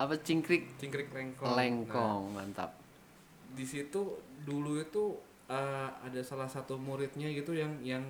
[0.00, 1.52] Apa cingkrik Cingkrik lengkong.
[1.52, 2.72] lengkong, Nah, mantap.
[3.52, 4.00] di situ
[4.42, 5.12] dulu itu
[5.46, 8.04] eh, ada salah satu muridnya gitu yang yang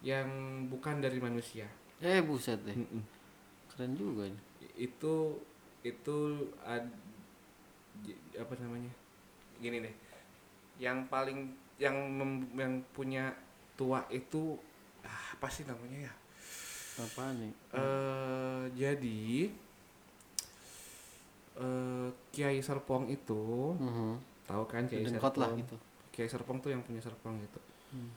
[0.00, 0.28] yang
[0.68, 1.68] bukan dari manusia.
[2.00, 2.72] Eh, buset deh.
[2.72, 3.04] Mm-mm.
[3.68, 4.40] Keren juga ini.
[4.74, 5.38] itu
[5.84, 6.16] itu
[6.64, 6.82] ad,
[8.34, 8.90] apa namanya
[9.56, 9.94] gini deh
[10.76, 11.46] yang paling
[11.78, 13.30] yang mem- yang punya
[13.74, 14.54] tua itu
[15.02, 16.14] ah, apa sih namanya ya
[16.96, 17.52] Apa nih?
[17.74, 19.50] eh jadi
[21.54, 24.12] eh Kiai Serpong itu Mhm.
[24.44, 25.76] tahu kan Kiai Dengkot lah Serpong gitu.
[26.10, 27.60] Kiai Serpong tuh yang punya Serpong gitu
[27.90, 28.10] Hmm.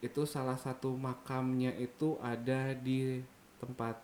[0.00, 3.22] itu salah satu makamnya itu ada di
[3.58, 3.94] tempat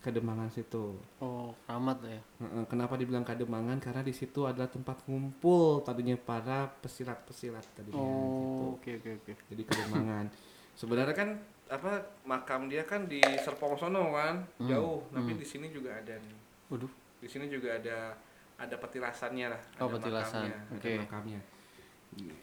[0.00, 2.22] Kademangan situ Oh, keramat lah ya.
[2.64, 3.76] Kenapa dibilang Kademangan?
[3.76, 8.00] Karena di situ adalah tempat ngumpul tadinya para pesilat-pesilat tadinya.
[8.00, 9.32] Oh, oke oke oke.
[9.52, 10.32] Jadi Kademangan.
[10.80, 11.36] Sebenarnya kan
[11.68, 15.04] apa makam dia kan di Serpong sono kan, Hmm, jauh.
[15.12, 15.40] Tapi hmm.
[15.40, 16.38] di sini juga ada nih.
[16.72, 16.90] Waduh.
[17.20, 18.16] Di sini juga ada
[18.56, 19.62] ada petilasannya lah.
[19.80, 20.48] Oh, ada petilasan.
[20.48, 20.92] makamnya, ada Oke.
[21.04, 21.40] makamnya.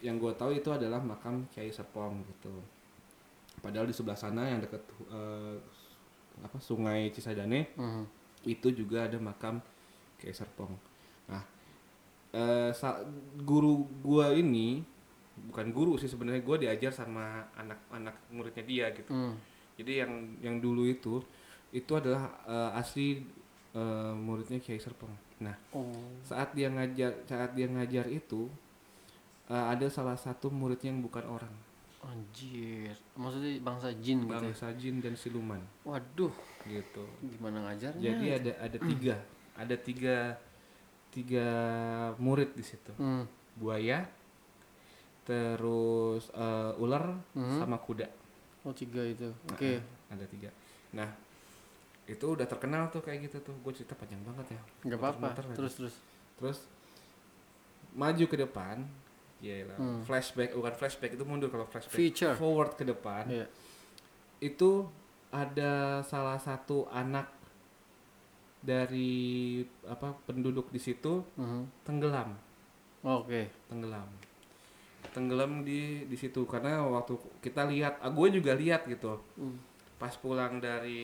[0.06, 2.54] Yang gue tahu itu adalah makam Kiai Serpong gitu.
[3.58, 5.58] Padahal di sebelah sana yang dekat eh,
[6.40, 8.04] apa Sungai Cisadane Mhm.
[8.46, 9.58] itu juga ada makam
[10.18, 10.74] Kiai Serpong.
[11.30, 11.44] Nah,
[12.32, 12.72] eh,
[13.42, 14.82] guru gua ini
[15.38, 19.14] bukan guru sih sebenarnya gua diajar sama anak-anak muridnya dia gitu.
[19.14, 19.38] Hmm.
[19.78, 21.22] Jadi yang yang dulu itu
[21.70, 23.22] itu adalah eh, asli
[23.74, 25.14] eh, muridnya Kiai Serpong.
[25.38, 25.94] Nah, Oh.
[26.26, 28.50] saat dia ngajar saat dia ngajar itu
[29.48, 31.54] eh, ada salah satu muridnya yang bukan orang,
[31.98, 32.94] Anjir.
[33.18, 34.40] Maksudnya bangsa jin gitu ya.
[34.40, 36.32] bangsa jin dan siluman Waduh,
[36.66, 37.04] gitu.
[37.26, 38.02] gimana ngajarnya?
[38.02, 39.16] Jadi ada ada tiga,
[39.58, 40.18] ada tiga
[41.10, 41.48] tiga
[42.22, 42.94] murid di situ.
[42.96, 43.26] Hmm.
[43.58, 44.06] Buaya,
[45.26, 47.58] terus eh, ular, Mhm.
[47.60, 48.06] sama kuda.
[48.64, 49.28] Oh, tiga itu.
[49.50, 49.82] Oke.
[49.82, 50.50] Nah, ada tiga.
[50.94, 51.10] Nah,
[52.06, 53.56] itu udah terkenal tuh kayak gitu tuh.
[53.60, 54.62] Gue cerita panjang banget ya.
[54.86, 55.28] Enggak apa-apa.
[55.56, 55.96] Terus terus.
[56.38, 56.60] Terus
[57.92, 58.86] maju ke depan.
[59.38, 60.02] Iya Hmm.
[60.02, 61.94] Flashback, bukan flashback itu mundur kalau flashback.
[61.94, 62.34] Future.
[62.34, 63.24] Forward ke depan.
[63.28, 63.46] Iya.
[64.40, 64.90] Itu
[65.30, 67.30] ada salah satu anak
[68.58, 71.86] dari apa penduduk di situ Mhm.
[71.86, 72.34] tenggelam
[73.02, 73.48] Oke.
[73.70, 74.08] tenggelam
[75.08, 79.56] tenggelam di di situ karena waktu kita lihat ah, gue juga lihat gitu Hmm.
[79.98, 81.02] Pas pulang dari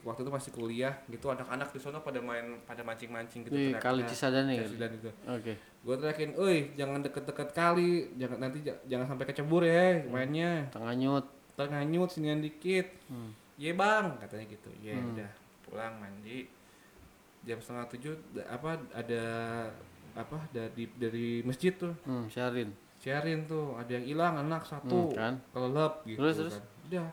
[0.00, 4.06] waktu itu masih kuliah gitu anak-anak di sana pada main pada mancing-mancing gitu Di kali.
[4.06, 4.78] Cisadane gitu.
[4.78, 5.10] Gitu.
[5.26, 5.54] Oke.
[5.80, 10.68] gue teriakin, "Oi, jangan deket-deket kali, jangan nanti jangan sampai kecebur ya mainnya.
[10.70, 11.26] Tengah nyut.
[11.56, 13.32] Tengah nyut sinian dikit." Hmm.
[13.56, 14.70] Iya bang, katanya gitu.
[14.78, 15.10] Ya Hmm.
[15.10, 15.30] udah,
[15.62, 16.46] pulang mandi.
[17.40, 18.14] Jam setengah tujuh
[18.44, 19.22] apa ada
[20.12, 22.68] apa dari dari masjid tuh Hmm, Syarin.
[22.96, 25.34] sharein tuh ada yang hilang anak satu Hmm, kan?
[25.48, 26.54] kelelep gitu Terus, terus?
[26.54, 27.06] kan udah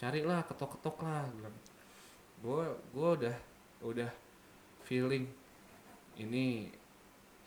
[0.00, 1.56] carilah ketok-ketok lah bilang.
[2.40, 2.64] Gue
[2.96, 3.36] gue udah
[3.84, 4.10] udah
[4.88, 5.28] feeling
[6.16, 6.72] ini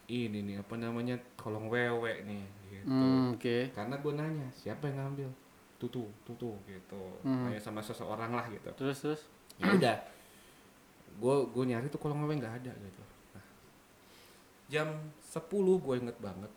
[0.06, 2.94] ini nih apa namanya kolong wewe nih gitu.
[2.94, 3.74] Hmm, oke.
[3.74, 5.30] karena gue nanya siapa yang ngambil?
[5.82, 7.04] Tutu tutu gitu.
[7.26, 7.50] Hmm.
[7.50, 8.70] nanya sama seseorang lah gitu.
[8.78, 9.22] Terus terus.
[9.58, 9.98] ya udah.
[11.18, 13.04] Gue gue nyari tuh kolong wewe nggak ada gitu.
[13.34, 13.46] Nah,
[14.70, 14.88] jam
[15.26, 15.42] 10
[15.82, 16.52] gue inget banget.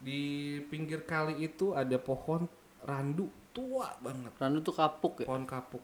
[0.00, 0.22] Di
[0.72, 2.48] pinggir kali itu ada pohon
[2.80, 5.26] randu tua banget Randu tuh kapuk ya.
[5.26, 5.82] pohon kapuk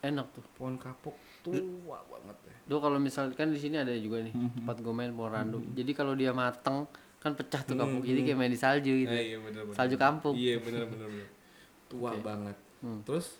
[0.00, 0.44] Enak tuh.
[0.54, 4.90] pohon kapuk tua banget ya Duh kalau misalkan di sini ada juga nih tempat gue
[4.90, 5.58] main pohon randu.
[5.70, 6.86] Jadi kalau dia mateng
[7.18, 8.00] kan pecah tuh kapuk.
[8.00, 9.10] Jadi kayak main di salju gitu.
[9.10, 10.32] Eh, iya bener bener Salju kampung.
[10.32, 11.28] iya bener bener, bener.
[11.90, 12.22] tua Oke.
[12.22, 13.02] banget Hmm.
[13.02, 13.36] terus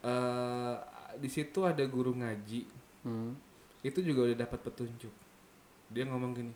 [0.00, 0.74] eh
[1.16, 3.32] di situ ada guru ngaji Hmm.
[3.80, 5.14] itu juga udah dapat petunjuk
[5.88, 6.52] dia ngomong gini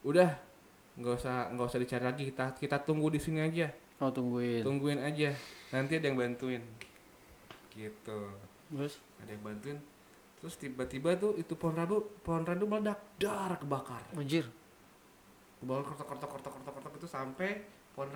[0.00, 0.32] udah
[0.96, 3.68] nggak usah nggak usah dicari lagi kita kita tunggu di sini aja
[4.00, 4.64] Oh tungguin.
[4.64, 5.30] tungguin aja
[5.70, 6.62] nanti ada yang bantuin
[7.70, 8.20] gitu
[8.72, 8.96] Terus?
[9.20, 9.78] ada yang bantuin
[10.36, 14.48] terus tiba-tiba tuh itu pohon randu pohon randu meledak dar kebakar Anjir.
[15.60, 17.60] kebakar kortok kortok kortok kortok kortok itu sampai
[17.92, 18.08] pohon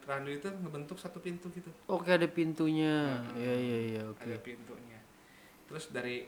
[0.00, 3.20] randu, itu ngebentuk satu pintu gitu Oke ada pintunya.
[3.20, 4.22] Nah, Iya iya iya oke.
[4.22, 4.98] ada pintunya
[5.66, 6.24] terus dari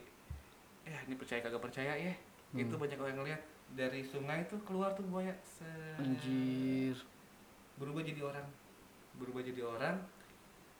[0.82, 2.14] eh ini percaya kagak percaya ya
[2.48, 2.64] Hmm.
[2.64, 3.40] itu banyak orang ngeliat
[3.70, 5.96] dari sungai tuh keluar tuh buaya Set.
[5.96, 6.96] Anjir.
[7.76, 8.40] berubah jadi orang
[9.18, 9.96] berubah jadi orang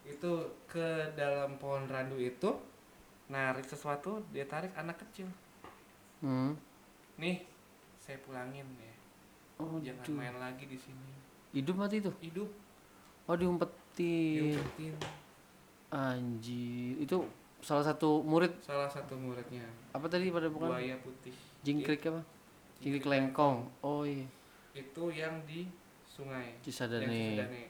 [0.02, 0.30] itu
[0.64, 2.48] ke dalam pohon randu itu
[3.28, 5.28] narik sesuatu dia tarik anak kecil
[6.18, 6.58] Hmm.
[7.14, 7.46] nih
[7.96, 8.94] saya pulangin ya
[9.58, 10.14] Oh, jangan aduh.
[10.14, 11.10] main lagi di sini
[11.50, 12.14] Hidup mati tuh.
[12.20, 12.46] hidup
[13.24, 14.54] Oh diumpetin.
[14.54, 14.94] diumpetin
[15.88, 16.94] Anjir.
[16.98, 17.24] Itu
[17.58, 20.70] salah satu murid salah satu muridnya apa tadi pada bukan?
[20.70, 22.22] buaya putih Jingkrik apa?
[22.78, 23.66] Jingkrik lengkong.
[23.80, 24.26] Oh iya.
[24.72, 25.66] itu yang di
[26.04, 27.66] sungai yang Cisadane.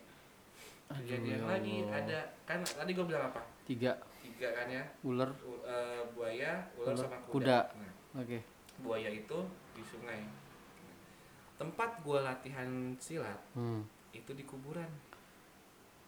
[0.89, 1.99] Cisadane Aduh, kejadian ya lagi Allah.
[1.99, 5.29] ada kan tadi gue bilang apa Tiga tiga kan ya ular.
[5.41, 7.59] U- eh, buaya ular Ular, sama kuda, kuda.
[7.77, 8.39] Nah, Oke.
[8.81, 9.39] buaya itu
[9.71, 10.21] di sungai
[11.55, 13.83] tempat gua latihan silat Hmm.
[14.11, 14.89] itu di kuburan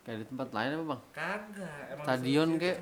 [0.01, 1.01] Kayak di tempat lain apa bang?
[1.13, 2.77] kagak emang Stadion kagak.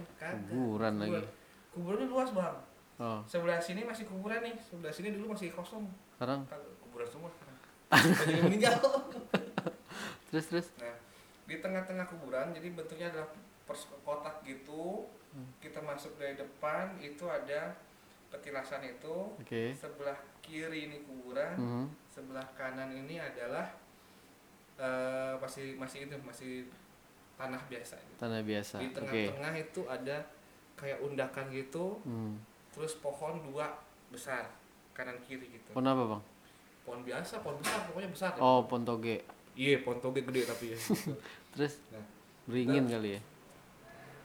[0.47, 1.23] Kuburan lagi.
[1.71, 2.57] kuburannya luas bang
[2.97, 6.43] Oh sebelah sini masih kuburan nih sebelah sini dulu masih kosong sekarang
[6.81, 7.57] kuburan semua sekarang
[8.45, 8.75] meninggal
[10.29, 10.69] terus terus.
[10.77, 10.93] nah
[11.49, 13.29] di tengah-tengah kuburan jadi bentuknya adalah
[13.99, 15.45] kotak gitu Hmm.
[15.61, 17.77] kita masuk dari depan itu ada
[18.29, 19.73] petilasan itu Oke.
[19.75, 21.87] sebelah kiri ini kuburan Hmm.
[22.09, 23.69] sebelah kanan ini adalah
[24.77, 26.65] eh, masih masih itu masih
[27.35, 28.17] tanah biasa gitu.
[28.17, 28.77] Tanah biasa.
[28.79, 30.17] di tengah-tengah itu ada
[30.75, 32.41] kayak undakan gitu Hmm.
[32.71, 33.69] terus pohon dua
[34.09, 34.49] besar
[34.93, 36.23] kanan kiri gitu Pohon apa bang?
[36.83, 38.31] pohon biasa pohon besar pokoknya besar.
[38.39, 39.21] Oh pohon toge.
[39.59, 40.79] Iya pohon toge gede tapi ya
[41.53, 42.07] Terus Nah.
[42.47, 43.21] beringin kali ya?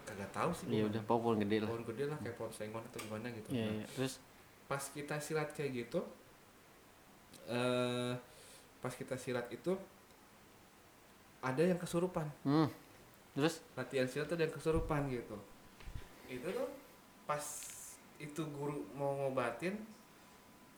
[0.04, 1.68] kagak tahu sih Iya udah pohon gede lah.
[1.68, 3.86] pohon gede lah kayak pohon sengon atau gimana gitu Iya Nah, iya.
[3.92, 4.14] Terus
[4.64, 6.00] pas kita silat kayak gitu
[7.46, 8.14] eh
[8.80, 9.74] pas kita silat itu
[11.42, 12.70] ada yang kesurupan hmm.
[13.34, 15.36] Terus latihan silat ada yang kesurupan gitu
[16.26, 16.70] itu tuh
[17.24, 17.44] pas
[18.16, 19.76] itu guru mau ngobatin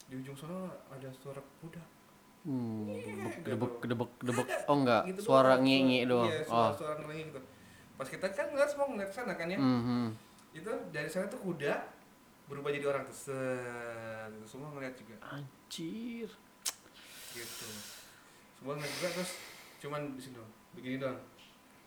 [0.06, 0.56] di ujung sana
[0.88, 1.82] ada suara kuda
[2.46, 3.42] hmm, gitu.
[3.44, 3.74] gedebek
[4.22, 4.48] gedebek.
[4.70, 6.26] Oh enggak, Gitu suara ngi doang.
[6.26, 6.48] iya, oh.
[6.48, 7.42] suara, suara ngelengi gitu
[7.96, 10.08] pas kita kan ngeliat semua ngeliat sana kan ya Hmm, hmm.
[10.54, 11.74] itu dari sana tuh kuda
[12.46, 16.30] berubah jadi orang tuh set itu semua ngeliat juga Anjir.
[17.32, 17.68] gitu
[18.54, 19.32] semua ngeliat juga terus
[19.78, 21.20] cuman di sini doang begini doang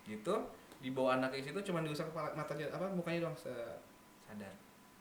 [0.04, 0.34] gitu
[0.78, 4.54] di bawah anaknya situ cuman diusap kepala matanya apa mukanya doang sadar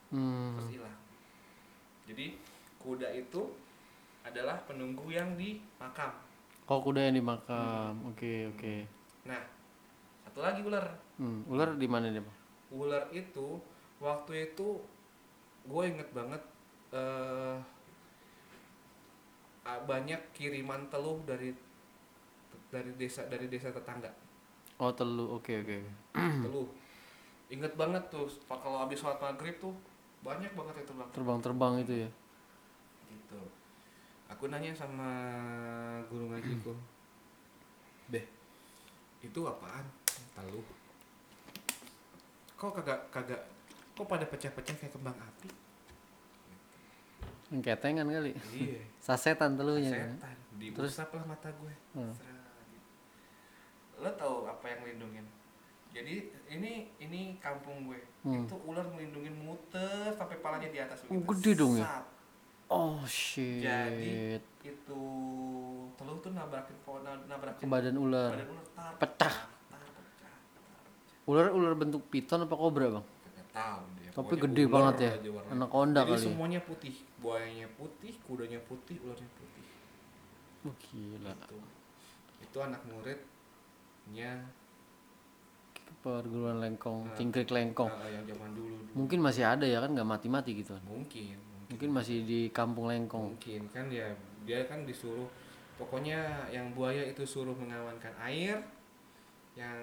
[0.08, 0.56] Hmm.
[0.56, 0.96] terus hilang
[2.04, 2.32] jadi
[2.78, 3.42] kuda itu
[4.22, 6.10] adalah penunggu yang di makam
[6.68, 7.96] Oh kuda yang di makam.
[8.06, 8.74] Oke oke.
[9.24, 9.40] nah
[10.22, 10.84] satu lagi ular
[11.16, 11.42] Hmm.
[11.50, 12.36] Ular di mana nih bang?
[12.70, 13.58] ular itu
[13.98, 14.78] waktu itu
[15.64, 16.38] gue inget banget
[16.90, 17.56] eh
[19.64, 21.52] ah, banyak kiriman teluh dari
[22.68, 24.12] dari desa dari desa tetangga
[24.78, 25.34] Oh telu.
[25.34, 25.76] Oke oke.
[26.44, 26.68] teluh
[27.48, 29.72] inget banget tuh pak kalau habis sholat maghrib tuh
[30.20, 32.08] banyak banget yang terbang terbang-terbang itu ya
[34.28, 35.08] aku nanya sama
[36.06, 36.72] guru ngajiku
[38.08, 38.24] deh
[39.20, 39.84] itu apaan
[40.32, 40.62] talu
[42.54, 43.42] kok kagak kagak
[43.92, 45.48] kok pada pecah-pecah kayak kembang api
[47.58, 50.12] ketengan kali iya sasetan telunya kan?
[50.14, 50.94] setan Terus?
[50.98, 52.14] lah mata gue Hmm.
[53.98, 55.26] Lo tahu apa yang ngelindungin
[55.88, 56.14] jadi
[56.46, 58.44] ini ini kampung gue Hmm.
[58.44, 61.30] itu ular ngelindungin muter sampai palanya di atas Oh, begitu.
[61.32, 61.86] gede dong ya?
[61.86, 62.04] Sat.
[62.68, 63.60] Oh shit.
[63.60, 65.00] Jadi, itu
[65.96, 68.30] telur tuh nabrakin pohon ke nabrakin badan ular.
[68.32, 69.34] badan ular tar Pecah.
[69.34, 70.82] tar, tar, pecah tar.
[71.26, 73.06] ular ular bentuk piton apa kobra bang?
[73.48, 75.12] Tahu dia tapi Pokoknya gede banget ya.
[75.48, 76.20] anaconda jadi kali.
[76.20, 76.26] ya?
[76.28, 76.94] semuanya putih.
[77.18, 79.64] Buayanya putih kudanya putih ularnya putih.
[80.62, 81.32] Oh, gila.
[81.34, 81.56] Itu
[82.38, 84.30] itu anak muridnya
[85.98, 87.16] perguruan lengkong Nah.
[87.16, 87.90] cingkrik lengkong.
[87.90, 88.92] uh, yang zaman dulu, dulu.
[88.94, 90.84] mungkin masih ada ya kan nggak mati-mati gitu kan?
[90.86, 91.34] Mungkin
[91.68, 93.36] mungkin masih di kampung lengkong.
[93.36, 94.08] Mungkin kan ya
[94.48, 95.28] dia kan disuruh
[95.76, 98.58] pokoknya yang buaya itu suruh mengamankan air
[99.54, 99.78] yang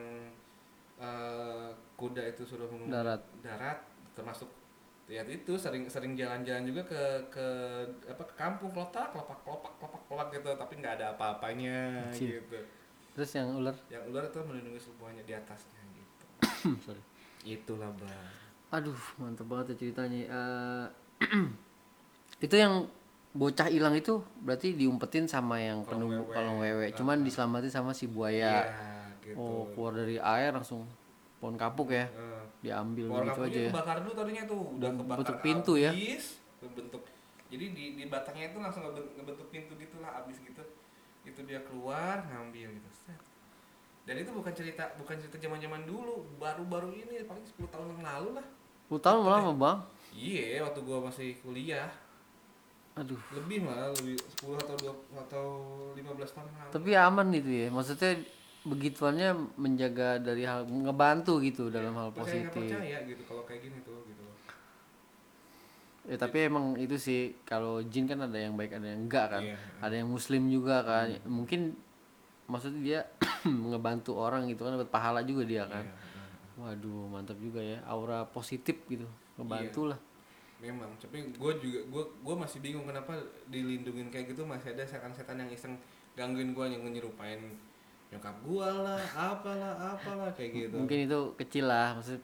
[0.97, 3.21] eh, kuda itu suruh mengamankan darat.
[3.45, 3.79] darat
[4.17, 4.49] termasuk
[5.05, 7.47] ya itu sering sering jalan-jalan juga ke ke
[8.09, 12.59] apa ke kampung kelopak kelopak kelopak kelopak kelopak gitu tapi nggak ada apa-apanya gitu.
[13.15, 13.75] Terus yang ular?
[13.87, 16.25] Yang ular itu melindungi semuanya di atasnya gitu.
[16.89, 17.03] Sorry.
[17.45, 20.21] Itulah bang aduh mantep banget ya ceritanya.
[20.27, 20.85] Eh,
[22.37, 22.85] itu yang
[23.31, 26.31] bocah hilang itu berarti diumpetin sama yang penunggu wewe.
[26.31, 26.85] kolong wewe.
[26.93, 28.63] Cuman diselamatin sama si buaya.
[29.19, 29.35] Gitu.
[29.35, 30.85] Oh keluar dari air langsung
[31.37, 32.05] pohon kapuk ya.
[32.05, 33.69] Eh, diambil Pohon gitu aja ya.
[33.69, 34.61] kebakar dulu tadinya tuh.
[34.73, 35.91] Udah Bentuk kebakar pintu ya?
[35.91, 37.03] abis, bentuk
[37.45, 40.63] jadi di, di batangnya itu langsung ngeben- ngebentuk pintu gitulah abis gitu.
[41.23, 42.89] Itu dia keluar ngambil gitu.
[42.95, 43.19] Set.
[44.05, 46.25] dan itu bukan cerita bukan cerita zaman zaman dulu.
[46.37, 48.45] Baru-baru ini paling 10 tahun yang lalu lah.
[48.87, 49.77] 10 tahun lama bang?
[50.13, 51.89] Iya waktu gua masih kuliah
[52.95, 53.19] aduh.
[53.35, 54.75] Lebih malah lebih 10 atau
[55.11, 55.45] 2 atau
[55.99, 56.71] 15 tahun lalu.
[56.71, 58.11] Tapi aman itu ya maksudnya
[58.65, 59.29] begituannya
[59.59, 62.49] menjaga dari hal ngebantu gitu dalam hal positif.
[62.55, 64.23] percaya gitu kalau kayak gini tuh gitu.
[66.05, 69.43] Ya tapi emang itu sih kalau jin kan ada yang baik ada yang enggak kan.
[69.43, 69.57] Iya.
[69.83, 71.19] ada yang muslim juga kan.
[71.27, 71.75] Mungkin
[72.47, 72.99] maksudnya dia
[73.69, 75.83] ngebantu orang gitu kan dapat pahala juga dia kan.
[75.83, 77.83] Iya, waduh mantap juga ya.
[77.85, 79.99] Aura positif gitu ngebantu lah
[80.63, 83.11] Memang, tapi gue juga gue gue masih bingung kenapa
[83.51, 85.75] dilindungin kayak gitu masih ada setan-setan yang iseng
[86.15, 87.39] gangguin gue yang nyerupain
[88.07, 90.75] nyokap gue lah, apalah, apalah kayak gitu.
[90.79, 92.21] mungkin itu kecil lah maksud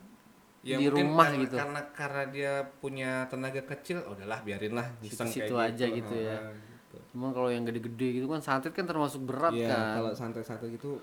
[0.62, 4.86] Ya, di rumah karena, gitu Karena karena dia punya tenaga kecil, oh, udahlah biarin lah
[5.02, 6.38] iseng Situ-situ kayak aja gitu ya.
[6.38, 6.98] Gitu.
[7.10, 11.02] cuman kalau yang gede-gede gitu kan santet kan termasuk berat Iya, kan kalau santai-santai gitu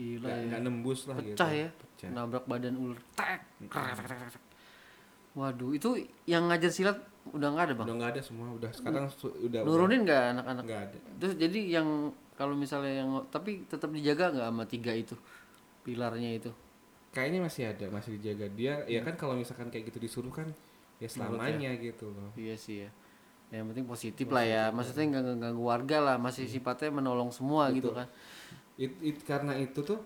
[0.00, 1.60] gila nggak ya nggak nembus lah pecah gitu.
[1.60, 2.08] ya Pecah.
[2.08, 3.40] nabrak badan ular tek
[5.36, 6.96] waduh itu yang ngajar silat
[7.28, 7.86] udah nggak ada bang?
[7.86, 9.60] Udah nggak ada semua, udah sekarang udah.
[9.68, 10.64] nurunin nggak anak-anak?
[10.64, 10.98] Nggak ada.
[11.20, 11.88] terus jadi yang
[12.36, 15.14] kalau misalnya yang tapi tetap dijaga nggak sama tiga itu?
[15.84, 16.50] Pilarnya itu?
[17.12, 18.46] Kayaknya masih ada, masih dijaga.
[18.56, 18.74] Dia.
[18.88, 20.48] Ya kan kalau misalkan kayak gitu disuruh kan
[20.96, 22.32] ya selamanya gitu loh.
[22.36, 22.90] iya sih ya.
[23.52, 24.62] Yang penting positif lah ya.
[24.72, 28.08] Maksudnya nggak ngeganggu warga lah masih sifatnya menolong semua gitu kan.
[28.76, 30.00] It, it- karena itu tuh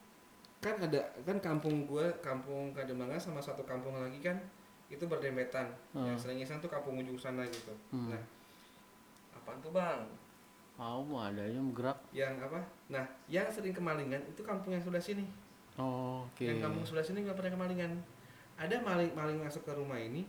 [0.64, 4.38] kan ada kan kampung gue kampung Kademanga sama satu kampung lagi kan
[4.92, 7.72] itu berdempetan yang sering iseng tuh kampung ujung sana gitu.
[7.96, 8.20] Nah
[9.32, 10.04] apa tuh bang?
[10.76, 11.98] Mau mau ada aja gerak.
[12.12, 12.60] Yang apa?
[12.92, 15.24] Nah yang sering kemalingan itu kampung yang sebelah sini.
[15.80, 16.44] Oh, oke.
[16.44, 17.92] Yang kampung sebelah sini nggak pernah kemalingan.
[18.60, 20.28] Ada maling maling masuk ke rumah ini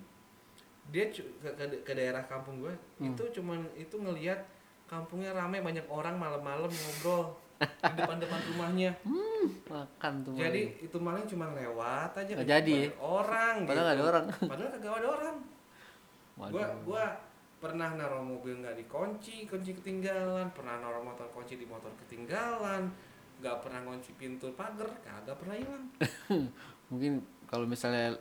[0.91, 4.43] dia ke, ke, ke daerah kampung gue itu cuman itu ngelihat
[4.84, 7.32] kampungnya ramai banyak orang malam-malam ngobrol
[7.64, 8.91] di depan-depan rumahnya.
[9.68, 12.32] Makan tuh jadi itu maling cuma lewat aja.
[12.38, 12.78] Nggak jadi.
[13.01, 14.11] Orang Padahal nggak ada gitu.
[14.11, 14.26] orang.
[14.47, 15.36] padahal kagak ada orang.
[16.34, 16.51] Waduh.
[16.51, 17.05] gua gua
[17.64, 20.47] pernah naruh mobil nggak dikunci kunci ketinggalan.
[20.51, 22.88] Pernah naruh motor kunci di motor ketinggalan.
[23.43, 25.86] Nggak pernah kunci pintu pagar kagak pernah hilang.
[26.91, 28.16] Mungkin kalau misalnya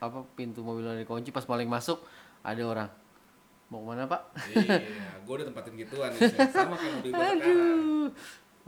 [0.00, 2.00] apa pintu mobilnya dikunci pas maling masuk
[2.40, 2.90] ada orang.
[3.70, 4.22] Mau ke mana pak?
[4.50, 4.82] Iya
[5.22, 6.10] gua udah tempatin gituan
[6.50, 8.10] sama kayak mobil gua sekarang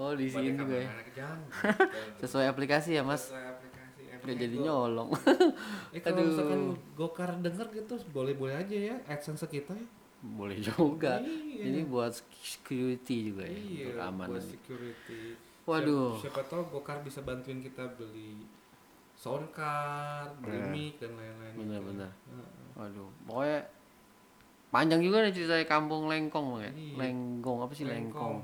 [0.03, 0.91] oh di sini juga ya
[2.21, 5.11] sesuai aplikasi ya mas Sesuai aplikasi Emangnya jadi nyolong
[5.91, 6.61] Eh kalau misalkan
[6.93, 9.87] Gokar denger gitu boleh-boleh aja ya AdSense kita ya.
[10.21, 11.63] boleh juga Iya.
[11.65, 15.21] ini buat security juga ya Iya, untuk keamanan buat security.
[15.63, 16.15] Waduh.
[16.17, 18.47] Siapa, siapa tahu Gokar bisa bantuin kita beli
[19.13, 20.71] sound card, beli Nah.
[20.71, 21.53] mic dan lain-lain.
[21.53, 21.61] gitu.
[21.61, 22.51] bener-bener Heeh.
[22.73, 23.61] waduh pokoknya
[24.69, 26.95] panjang juga nih ceritanya kampung lengkong ya Iya.
[26.97, 28.39] lenggong apa sih lengkong,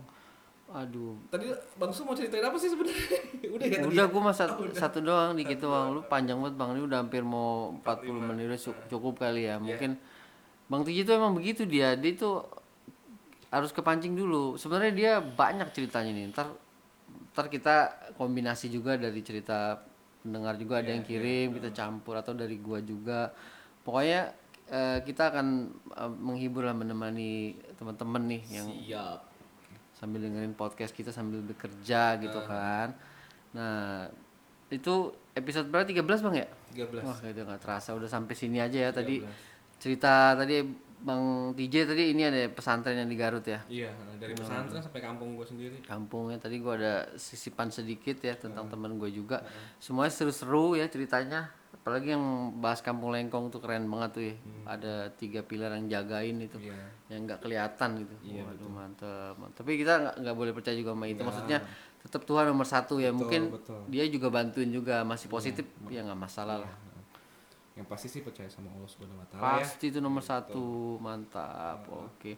[0.69, 1.17] Aduh.
[1.33, 1.49] Tadi
[1.81, 3.21] Bang Su mau ceritain apa sih sebenarnya?
[3.57, 3.81] Udah ya.
[3.89, 5.97] Udah gua masa satu doang dikit doang.
[5.97, 6.77] Lu panjang banget Bang.
[6.77, 9.57] Ini udah hampir mau 40 menit udah cu- cukup kali ya.
[9.57, 9.97] Mungkin
[10.69, 11.97] Bang Tiji tuh emang begitu dia.
[11.97, 12.45] Dia tuh
[13.49, 14.61] harus kepancing dulu.
[14.61, 16.37] Sebenarnya dia banyak ceritanya nih.
[16.37, 16.53] Ntar
[17.33, 17.77] ntar kita
[18.21, 19.81] kombinasi juga dari cerita
[20.21, 23.33] pendengar juga ada yang kirim kita campur atau dari gua juga.
[23.81, 24.37] Pokoknya
[24.69, 25.47] eh, kita akan
[25.97, 29.19] eh, menghibur lah menemani teman-teman nih yang Siap.
[29.99, 32.95] Sambil dengerin podcast kita sambil bekerja gitu kan.
[33.51, 34.07] Nah,
[34.71, 36.47] itu episode berapa 13 Bang ya?
[36.71, 37.03] 13.
[37.03, 39.19] Wah, itu nggak terasa udah sampai sini aja ya tadi.
[39.83, 43.63] Cerita tadi Bang TJ tadi ini ada pesantren yang di Garut ya.
[43.71, 45.83] Iya, dari pesantren sampai kampung gua sendiri.
[45.83, 49.43] Kampungnya tadi gua ada sisipan sedikit ya tentang teman gue juga.
[49.83, 51.55] Semuanya seru-seru ya ceritanya.
[51.89, 52.25] Apalagi yang
[52.61, 54.35] bahas Kampung Lengkong tuh keren banget tuh ya.
[54.69, 56.61] Ada tiga pilar yang jagain itu.
[56.61, 56.77] Iya.
[57.09, 58.13] yang nggak kelihatan gitu.
[58.45, 59.65] Waduh mantep, mantep.
[59.65, 61.25] Tapi kita nggak boleh percaya juga sama itu.
[61.25, 61.65] Maksudnya
[61.99, 63.09] tetap Tuhan nomor satu ya.
[63.09, 63.81] Mungkin betul.
[63.89, 66.73] dia juga bantuin juga masih positif ya nggak masalah lah.
[67.73, 69.65] Yang pasti sih percaya sama Allah Subhanahu wa taala ya.
[69.65, 71.89] Pasti itu nomor satu mantap.
[71.89, 72.37] Oke.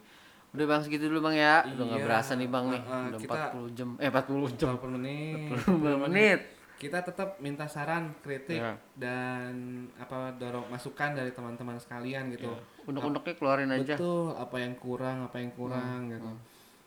[0.51, 1.55] Udah bang segitu dulu bang ya.
[1.67, 2.07] Udah nggak Iya.
[2.07, 2.81] berasa nih bang nih.
[2.87, 3.89] Udah kita- 40 jam.
[3.99, 4.67] Eh 40 jam.
[4.71, 5.51] 40 menit.
[5.67, 6.39] 40 menit.
[6.81, 8.73] Kita tetap minta saran, kritik Iya.
[8.97, 9.53] dan
[9.95, 12.49] apa dorong masukan dari teman-teman sekalian gitu.
[12.83, 13.93] Unek-uneknya keluarin aja.
[13.93, 16.31] Betul, apa yang kurang, apa yang kurang gitu.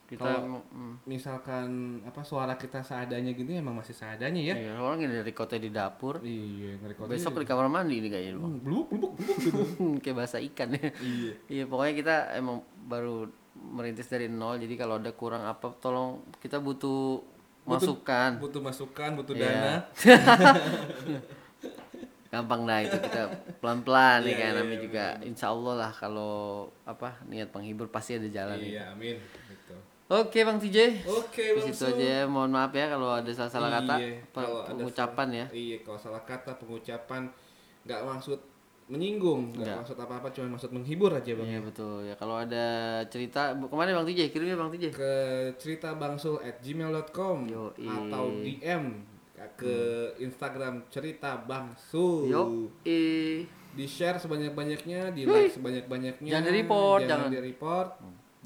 [0.04, 1.68] Kita Kalau- mm, Misalkan
[2.02, 4.52] apa suara kita seadanya gitu emang masih seadanya ya.
[4.52, 6.20] iya, orang ini dari kota di dapur.
[6.20, 8.52] Iya, ngerekord Besok di kamar mandi nih kayaknya bang.
[8.60, 9.58] blubuk blubuk blubuk gitu.
[10.04, 10.90] kayak bahasa ikan ya.
[10.92, 11.32] Iya.
[11.48, 16.60] Iya pokoknya kita emang baru merintis dari nol jadi kalau ada kurang apa tolong kita
[16.60, 17.24] butuh,
[17.66, 18.30] masukan.
[18.36, 19.44] Butuh masukan, butuh Iya.
[19.44, 19.74] dana.
[22.28, 26.34] Gampang dah itu kita pelan-pelan nih Iya, kan iya, namanya juga insya Allah lah kalau
[26.82, 28.74] apa niat penghibur pasti ada jalan nih.
[28.74, 29.16] Iya, amin.
[29.22, 29.74] Gitu.
[30.04, 31.06] Oke Bang TJ.
[31.06, 31.94] Oke, Di Bang situ Su.
[31.94, 32.20] aja ya.
[32.26, 35.46] mohon maaf ya kalau ada salah-salah kata Iya, pe- kalau ada pengucapan ya.
[35.48, 37.22] Iya, kalau salah kata pengucapan
[37.84, 38.38] nggak maksud
[38.84, 41.46] menyinggung, nggak maksud apa-apa, cuma maksud menghibur aja bang.
[41.56, 44.92] Iya betul ya kalau ada cerita ke mana Bang TJ kirimnya Bang TJ.
[44.92, 45.14] Ke
[45.56, 47.38] cerita bangsul at gmail.com
[47.80, 48.84] atau DM
[49.56, 49.76] ke
[50.20, 52.28] Instagram cerita bangsul.
[52.28, 52.42] Yo
[52.84, 56.30] eh Di share sebanyak-banyaknya, di like sebanyak-banyaknya.
[56.30, 57.34] Jangan di-report, jangan, jangan.
[57.34, 57.88] di-report,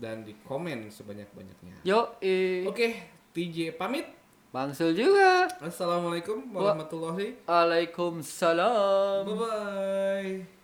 [0.01, 1.85] dan di komen sebanyak-banyaknya.
[1.85, 2.89] yo eh Oke,
[3.37, 4.18] TJ pamit.
[4.49, 5.45] Bangsul juga.
[5.61, 9.29] Assalamualaikum warahmatullahi Waalaikumsalam.
[9.29, 10.58] Bye bye.